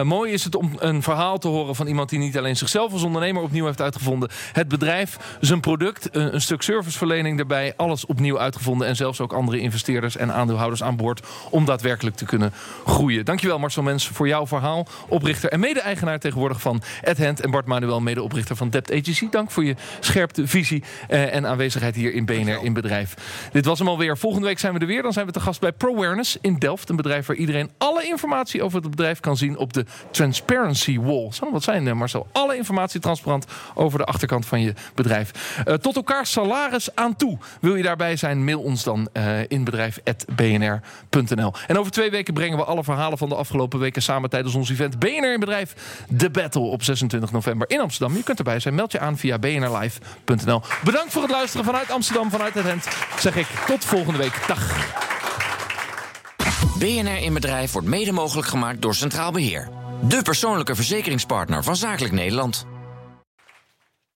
mooi 0.03 0.31
is 0.31 0.43
het 0.43 0.55
om 0.55 0.71
een 0.79 1.03
verhaal 1.03 1.37
te 1.37 1.47
horen 1.47 1.75
van 1.75 1.87
iemand 1.87 2.09
die 2.09 2.19
niet 2.19 2.37
alleen 2.37 2.57
zichzelf 2.57 2.91
als 2.91 3.03
ondernemer 3.03 3.41
opnieuw 3.41 3.65
heeft 3.65 3.81
uitgevonden. 3.81 4.29
Het 4.53 4.67
bedrijf, 4.67 5.17
zijn 5.39 5.59
product, 5.59 6.09
een, 6.11 6.33
een 6.33 6.41
stuk 6.41 6.61
serviceverlening 6.61 7.39
erbij. 7.39 7.73
Alles 7.75 8.05
opnieuw 8.05 8.39
uitgevonden. 8.39 8.87
En 8.87 8.95
zelfs 8.95 9.21
ook 9.21 9.33
andere 9.37 9.59
investeerders 9.59 10.17
en 10.17 10.33
aandeelhouders 10.33 10.83
aan 10.83 10.95
boord. 10.95 11.21
Om 11.49 11.65
daadwerkelijk 11.65 12.15
te 12.15 12.25
kunnen 12.25 12.53
groeien. 12.85 13.25
Dankjewel 13.25 13.59
Marcel 13.59 13.83
Mens 13.83 14.07
voor 14.07 14.27
jouw 14.27 14.47
verhaal. 14.47 14.87
Oprichter 15.07 15.49
en 15.49 15.59
mede-eigenaar 15.59 16.19
tegenwoordig 16.19 16.61
van 16.61 16.81
AdHand. 17.03 17.41
En 17.41 17.51
Bart 17.51 17.65
Manuel, 17.65 17.99
medeoprichter 17.99 18.55
van 18.55 18.69
Debt 18.69 18.91
Agency. 18.91 19.29
Dank 19.29 19.51
voor 19.51 19.63
je 19.63 19.75
scherpte, 19.99 20.47
visie 20.47 20.83
eh, 21.07 21.33
en 21.33 21.45
aanwezigheid 21.45 21.95
hier 21.95 22.13
in 22.13 22.25
BNR 22.25 22.63
in 22.63 22.73
bedrijf. 22.73 23.13
Dit 23.51 23.65
was 23.65 23.79
hem 23.79 23.87
alweer. 23.87 24.17
Volgende 24.17 24.47
week 24.47 24.59
zijn 24.59 24.73
we 24.73 24.79
er 24.79 24.87
weer. 24.87 25.01
Dan 25.01 25.13
zijn 25.13 25.25
we 25.25 25.31
te 25.31 25.39
gast 25.39 25.59
bij 25.59 25.71
ProAwareness 25.71 26.37
in 26.41 26.55
Delft. 26.55 26.89
Een 26.89 26.95
bedrijf 26.95 27.25
waar 27.25 27.35
iedereen 27.35 27.71
alle 27.77 28.03
informatie 28.03 28.63
over 28.63 28.81
het 28.81 28.89
bedrijf 28.89 29.19
kan 29.19 29.37
zien 29.37 29.57
op 29.57 29.73
de 29.73 29.85
Transparency 30.11 30.99
Wall. 30.99 31.31
Wat 31.51 31.63
zijn, 31.63 31.87
eh, 31.87 31.93
Marcel? 31.93 32.27
Alle 32.31 32.55
informatie 32.57 32.99
transparant 32.99 33.45
over 33.73 33.99
de 33.99 34.05
achterkant 34.05 34.45
van 34.45 34.61
je 34.61 34.73
bedrijf. 34.95 35.61
Eh, 35.65 35.73
tot 35.73 35.95
elkaar 35.95 36.25
salaris 36.25 36.95
aan 36.95 37.15
toe. 37.15 37.37
Wil 37.61 37.75
je 37.75 37.83
daarbij 37.83 38.15
zijn? 38.15 38.43
Mail 38.43 38.59
ons 38.59 38.83
dan 38.83 39.09
eh 39.13 39.26
in 39.47 39.63
bedrijf.bnr.nl. 39.63 41.53
En 41.67 41.79
over 41.79 41.91
twee 41.91 42.11
weken 42.11 42.33
brengen 42.33 42.57
we 42.57 42.63
alle 42.63 42.83
verhalen 42.83 43.17
van 43.17 43.29
de 43.29 43.35
afgelopen 43.35 43.79
weken 43.79 44.01
samen 44.01 44.29
tijdens 44.29 44.55
ons 44.55 44.69
event 44.69 44.99
BNR 44.99 45.33
in 45.33 45.39
Bedrijf. 45.39 45.75
The 46.17 46.29
Battle 46.29 46.61
op 46.61 46.83
26 46.83 47.31
november 47.31 47.69
in 47.69 47.79
Amsterdam. 47.79 48.17
Je 48.17 48.23
kunt 48.23 48.37
erbij 48.37 48.59
zijn. 48.59 48.75
Meld 48.75 48.91
je 48.91 48.99
aan 48.99 49.17
via 49.17 49.39
bnrlive.nl. 49.39 50.61
Bedankt 50.83 51.11
voor 51.11 51.21
het 51.21 51.31
luisteren 51.31 51.65
vanuit 51.65 51.91
Amsterdam, 51.91 52.29
vanuit 52.29 52.53
het 52.53 52.63
Hent. 52.63 52.87
Zeg 53.19 53.35
ik 53.35 53.47
tot 53.67 53.85
volgende 53.85 54.17
week. 54.17 54.43
Dag. 54.47 54.95
BNR 56.79 57.17
in 57.17 57.33
Bedrijf 57.33 57.71
wordt 57.71 57.87
mede 57.87 58.11
mogelijk 58.11 58.47
gemaakt 58.47 58.81
door 58.81 58.95
Centraal 58.95 59.31
Beheer. 59.31 59.69
De 60.01 60.21
persoonlijke 60.21 60.75
verzekeringspartner 60.75 61.63
van 61.63 61.75
Zakelijk 61.75 62.13
Nederland. 62.13 62.65